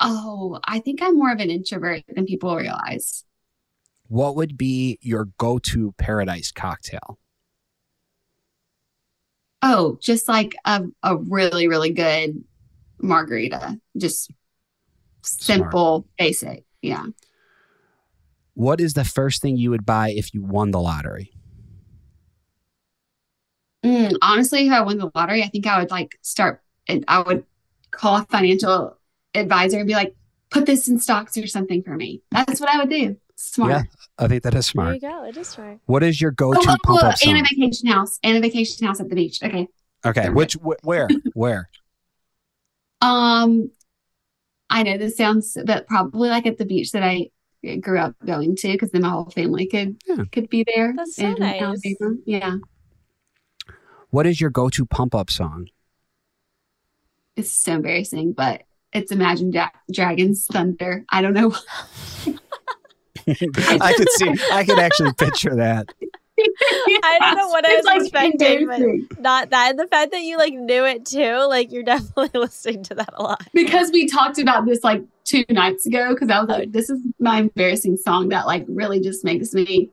[0.00, 3.24] Oh, I think I'm more of an introvert than people realize.
[4.08, 7.18] What would be your go-to paradise cocktail?
[9.62, 12.44] Oh, just like a, a really, really good
[13.00, 13.80] margarita.
[13.96, 14.30] Just
[15.22, 16.64] simple, basic.
[16.82, 17.06] Yeah.
[18.54, 21.32] What is the first thing you would buy if you won the lottery?
[23.84, 27.20] Mm, honestly, if I won the lottery, I think I would like start and I
[27.20, 27.44] would
[27.90, 28.96] call a financial
[29.36, 30.14] advisor and be like,
[30.50, 32.22] put this in stocks or something for me.
[32.30, 33.16] That's what I would do.
[33.36, 33.70] Smart.
[33.70, 33.82] Yeah,
[34.18, 35.00] I think that is smart.
[35.00, 35.24] there smart.
[35.24, 35.28] you go.
[35.28, 35.78] It is smart.
[35.86, 38.18] What is your go-to Oh, oh, pump oh, up and a vacation house.
[38.22, 39.40] And a vacation house at the beach.
[39.42, 39.68] Okay.
[40.04, 41.68] Okay, which wh- where where?
[43.02, 43.70] Um,
[44.70, 47.28] I know this sounds, but probably like at the beach that I
[47.80, 50.24] grew up going to, because then my whole family could Yeah.
[50.32, 50.94] could be there.
[50.96, 51.60] That's so nice.
[51.60, 52.16] Alabama.
[52.24, 52.56] Yeah,
[54.10, 55.68] What is your go-to pump up song?
[57.36, 58.62] it's so embarrassing, but
[58.96, 61.04] it's Imagine Dra- Dragons Thunder.
[61.10, 61.54] I don't know.
[63.28, 64.34] I could see.
[64.52, 65.92] I could actually picture that.
[66.38, 69.70] I don't know what I It's, was expecting, but not that.
[69.70, 73.10] And the fact that you like knew it too, like you're definitely listening to that
[73.14, 73.46] a lot.
[73.52, 76.70] because we talked about this like two nights ago because I was like, oh.
[76.70, 79.90] this is my embarrassing song that like really just makes me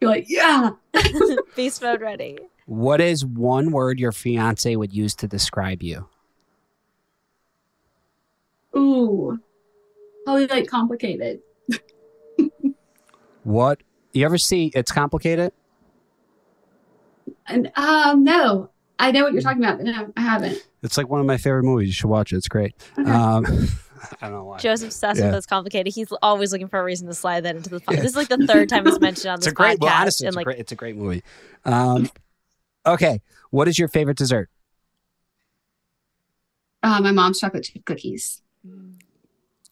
[0.00, 0.70] feel like, yeah.
[1.56, 2.38] Beast mode ready.
[2.66, 6.08] What is one word your fiance would use to describe you?
[8.76, 9.38] Ooh.
[10.24, 11.40] Probably like complicated.
[13.44, 13.82] What
[14.14, 14.72] you ever see?
[14.74, 15.52] It's complicated.
[17.46, 20.66] And um no, I know what you're talking about, but no, I haven't.
[20.82, 21.88] It's like one of my favorite movies.
[21.88, 22.36] You should watch it.
[22.36, 22.74] It's great.
[22.98, 23.10] Okay.
[23.10, 23.44] Um,
[24.22, 24.58] I don't know why.
[24.58, 25.26] Joe's obsessed Yeah.
[25.26, 25.92] with this complicated.
[25.92, 27.96] He's always looking for a reason to slide that into the podcast.
[27.96, 29.78] This is like the third time it's mentioned on It's this a great.
[29.78, 29.82] podcast.
[29.82, 31.22] Well, honestly, it's, like a great, it's a great movie.
[31.66, 32.10] Um,
[32.86, 33.20] okay,
[33.50, 34.48] what is your favorite dessert?
[36.82, 38.40] Uh, my mom's chocolate chip cookies.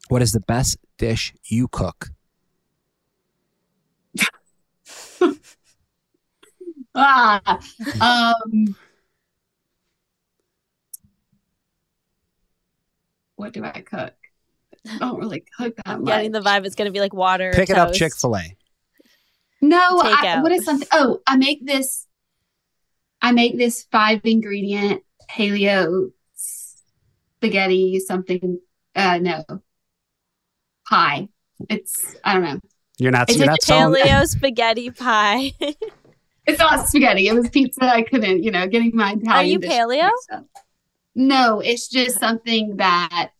[0.08, 2.10] What is the best dish you cook?
[6.94, 7.58] Ah,
[8.02, 8.76] um,
[13.36, 14.12] what do I cook?
[14.86, 16.06] I don't really cook that much.
[16.12, 17.50] getting the vibe it's gonna be like water.
[17.54, 17.94] Pick it up.
[17.94, 18.56] Chick Fil A.
[19.62, 20.88] No, I, what is something?
[20.92, 22.06] Oh, I make this.
[23.22, 28.60] I make this five ingredient paleo spaghetti something.
[28.94, 29.44] Uh, no,
[30.88, 31.28] pie.
[31.68, 32.60] It's I don't know.
[32.98, 33.30] You're not.
[33.30, 33.60] It's You're a not.
[33.60, 35.52] Paleo spaghetti pie.
[36.44, 37.28] It's not spaghetti.
[37.28, 37.84] It was pizza.
[37.84, 39.28] I couldn't, you know, getting my Italian.
[39.28, 40.10] Are you paleo?
[41.14, 43.30] No, it's just something that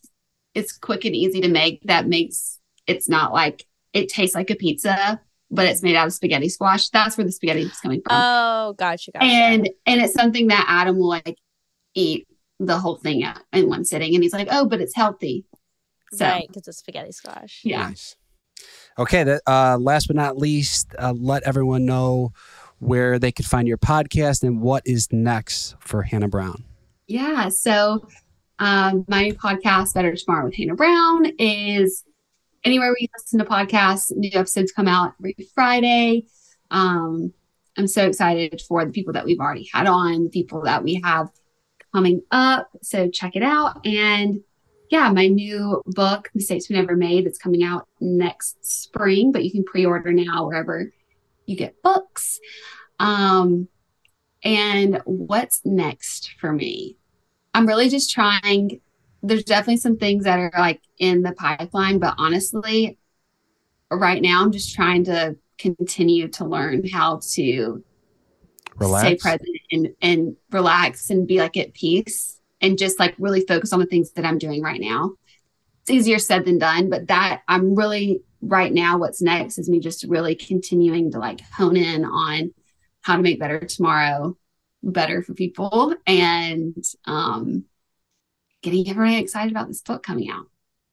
[0.54, 1.82] it's quick and easy to make.
[1.84, 6.12] That makes it's not like it tastes like a pizza, but it's made out of
[6.12, 6.90] spaghetti squash.
[6.90, 8.14] That's where the spaghetti is coming from.
[8.14, 9.24] oh, gotcha, gotcha.
[9.24, 11.38] and and it's something that Adam will like
[11.94, 12.28] eat
[12.66, 15.44] the whole thing out in one sitting, and he's like, "Oh, but it's healthy."
[16.12, 17.60] So right, because it's spaghetti squash.
[17.64, 18.16] yeah, Nice.
[18.98, 19.24] Okay.
[19.24, 22.32] That, uh, last but not least, uh, let everyone know
[22.78, 26.64] where they could find your podcast and what is next for Hannah Brown.
[27.06, 27.48] Yeah.
[27.48, 28.06] So
[28.58, 32.04] um, my new podcast, Better Tomorrow with Hannah Brown, is
[32.64, 34.14] anywhere where you listen to podcasts.
[34.14, 36.26] New episodes come out every Friday.
[36.70, 37.32] Um,
[37.78, 41.00] I'm so excited for the people that we've already had on, the people that we
[41.02, 41.30] have
[41.92, 42.70] coming up.
[42.82, 43.84] So check it out.
[43.86, 44.40] And
[44.90, 49.50] yeah, my new book, Mistakes We Never Made, that's coming out next spring, but you
[49.50, 50.92] can pre order now wherever
[51.46, 52.40] you get books.
[52.98, 53.68] Um,
[54.44, 56.96] and what's next for me?
[57.54, 58.80] I'm really just trying.
[59.22, 62.98] There's definitely some things that are like in the pipeline, but honestly,
[63.90, 67.84] right now I'm just trying to continue to learn how to
[68.82, 69.06] Relax.
[69.06, 73.72] stay present and, and relax and be like at peace and just like really focus
[73.72, 75.12] on the things that I'm doing right now.
[75.82, 79.80] It's easier said than done, but that I'm really right now, what's next is me
[79.80, 82.52] just really continuing to like hone in on
[83.02, 84.36] how to make better tomorrow
[84.84, 87.64] better for people and um
[88.62, 90.46] getting everybody excited about this book coming out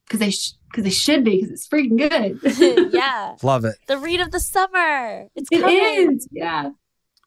[0.05, 0.31] because they
[0.71, 2.91] because they should be because it's freaking good.
[2.93, 3.35] yeah.
[3.41, 3.75] Love it.
[3.87, 5.27] The read of the summer.
[5.35, 6.13] It's It coming.
[6.15, 6.27] is.
[6.31, 6.69] Yeah.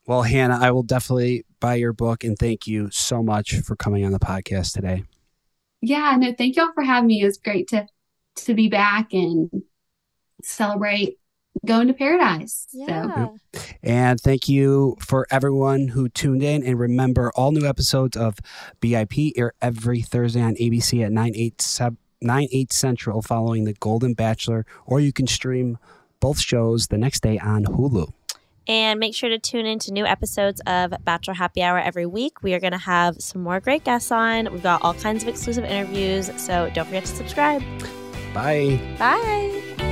[0.07, 4.05] Well, Hannah, I will definitely buy your book and thank you so much for coming
[4.05, 5.05] on the podcast today.
[5.81, 6.17] Yeah.
[6.19, 7.23] No, thank y'all for having me.
[7.23, 7.87] It was great to
[8.35, 9.51] to be back and
[10.43, 11.19] celebrate
[11.67, 12.67] going to paradise.
[12.73, 13.39] So
[13.83, 16.65] And thank you for everyone who tuned in.
[16.65, 18.39] And remember, all new episodes of
[18.81, 23.75] BIP air every Thursday on ABC at 9, 8, sub, 9, 8 Central following The
[23.75, 25.79] Golden Bachelor, or you can stream
[26.21, 28.13] both shows the next day on Hulu.
[28.69, 32.43] And make sure to tune in to new episodes of Bachelor Happy Hour every week.
[32.43, 34.53] We are going to have some more great guests on.
[34.53, 36.31] We've got all kinds of exclusive interviews.
[36.37, 37.63] So don't forget to subscribe.
[38.33, 38.81] Bye.
[38.99, 39.92] Bye.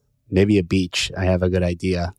[0.31, 1.11] Maybe a beach.
[1.17, 2.15] I have a good idea.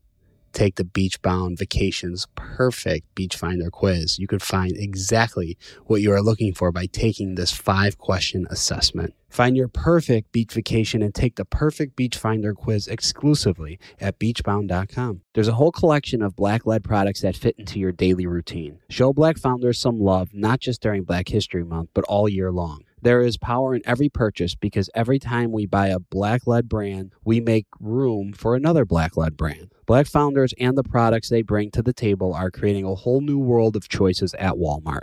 [0.53, 4.19] Take the beach bound vacations perfect beach finder quiz.
[4.19, 9.15] You could find exactly what you are looking for by taking this five question assessment.
[9.29, 15.21] Find your perfect beach vacation and take the perfect beach finder quiz exclusively at beachbound.com.
[15.33, 18.77] There's a whole collection of black led products that fit into your daily routine.
[18.91, 22.83] Show black founders some love, not just during Black History Month, but all year long.
[23.03, 27.11] There is power in every purchase because every time we buy a black led brand,
[27.25, 29.73] we make room for another black led brand.
[29.85, 33.37] Black founders and the products they bring to the table are creating a whole new
[33.37, 35.01] world of choices at Walmart.